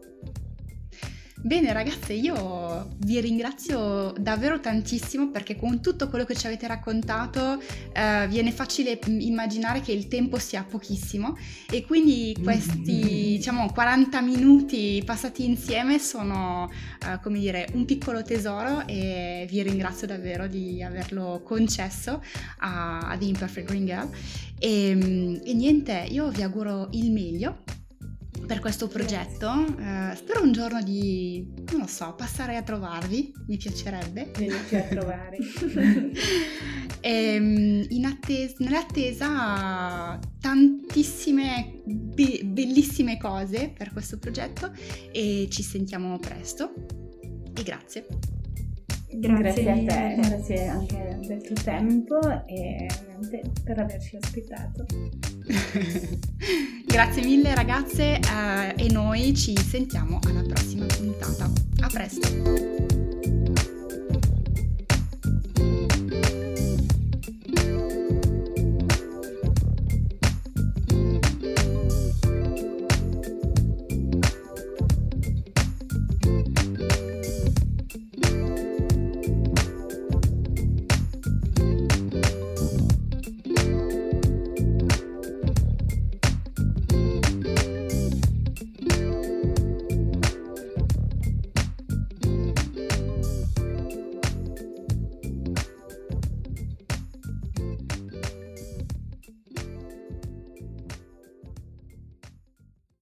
Bene 1.43 1.73
ragazze, 1.73 2.13
io 2.13 2.89
vi 2.97 3.19
ringrazio 3.19 4.13
davvero 4.15 4.59
tantissimo 4.59 5.31
perché 5.31 5.55
con 5.55 5.81
tutto 5.81 6.07
quello 6.07 6.23
che 6.23 6.35
ci 6.35 6.45
avete 6.45 6.67
raccontato 6.67 7.59
eh, 7.93 8.27
viene 8.27 8.51
facile 8.51 8.99
immaginare 9.07 9.81
che 9.81 9.91
il 9.91 10.07
tempo 10.07 10.37
sia 10.37 10.63
pochissimo. 10.63 11.35
E 11.71 11.83
quindi 11.83 12.37
questi 12.43 13.37
diciamo 13.37 13.71
40 13.71 14.21
minuti 14.21 15.01
passati 15.03 15.43
insieme 15.43 15.97
sono 15.97 16.69
eh, 17.03 17.19
come 17.23 17.39
dire 17.39 17.67
un 17.73 17.85
piccolo 17.85 18.21
tesoro 18.21 18.85
e 18.85 19.47
vi 19.49 19.63
ringrazio 19.63 20.05
davvero 20.05 20.45
di 20.45 20.83
averlo 20.83 21.41
concesso 21.43 22.23
a, 22.59 22.99
a 22.99 23.17
The 23.17 23.25
Imperfect 23.25 23.67
Green 23.67 23.85
Girl. 23.87 24.09
E, 24.59 25.41
e 25.43 25.53
niente, 25.55 26.05
io 26.07 26.29
vi 26.29 26.43
auguro 26.43 26.89
il 26.91 27.11
meglio 27.11 27.63
per 28.45 28.59
questo 28.59 28.87
progetto. 28.87 29.49
Eh, 29.77 30.15
spero 30.15 30.43
un 30.43 30.51
giorno 30.51 30.81
di, 30.81 31.45
non 31.71 31.81
lo 31.81 31.87
so, 31.87 32.13
passare 32.15 32.55
a 32.55 32.61
trovarvi, 32.61 33.33
mi 33.47 33.57
piacerebbe. 33.57 34.31
Venirci 34.35 34.75
a 34.75 34.83
trovare. 34.83 35.37
e, 36.99 37.09
ehm, 37.35 37.85
in 37.89 38.05
attesa, 38.05 38.55
nell'attesa 38.59 40.19
tantissime 40.39 41.81
be- 41.85 42.41
bellissime 42.43 43.17
cose 43.17 43.73
per 43.75 43.91
questo 43.91 44.17
progetto 44.17 44.71
e 45.11 45.47
ci 45.49 45.63
sentiamo 45.63 46.17
presto 46.19 46.73
e 47.53 47.63
grazie. 47.63 48.07
Grazie, 49.13 49.63
grazie 49.63 49.71
a 49.71 49.75
te, 49.75 50.15
grazie 50.21 50.67
anche 50.67 51.19
del 51.27 51.41
tuo 51.41 51.55
tempo 51.63 52.19
e 52.45 52.87
per 53.63 53.79
averci 53.79 54.17
ospitato. 54.21 54.85
grazie 56.85 57.23
mille 57.23 57.53
ragazze 57.53 58.19
eh, 58.19 58.73
e 58.75 58.91
noi 58.91 59.35
ci 59.35 59.55
sentiamo 59.57 60.19
alla 60.27 60.43
prossima 60.43 60.85
puntata. 60.85 61.51
A 61.81 61.87
presto! 61.87 63.00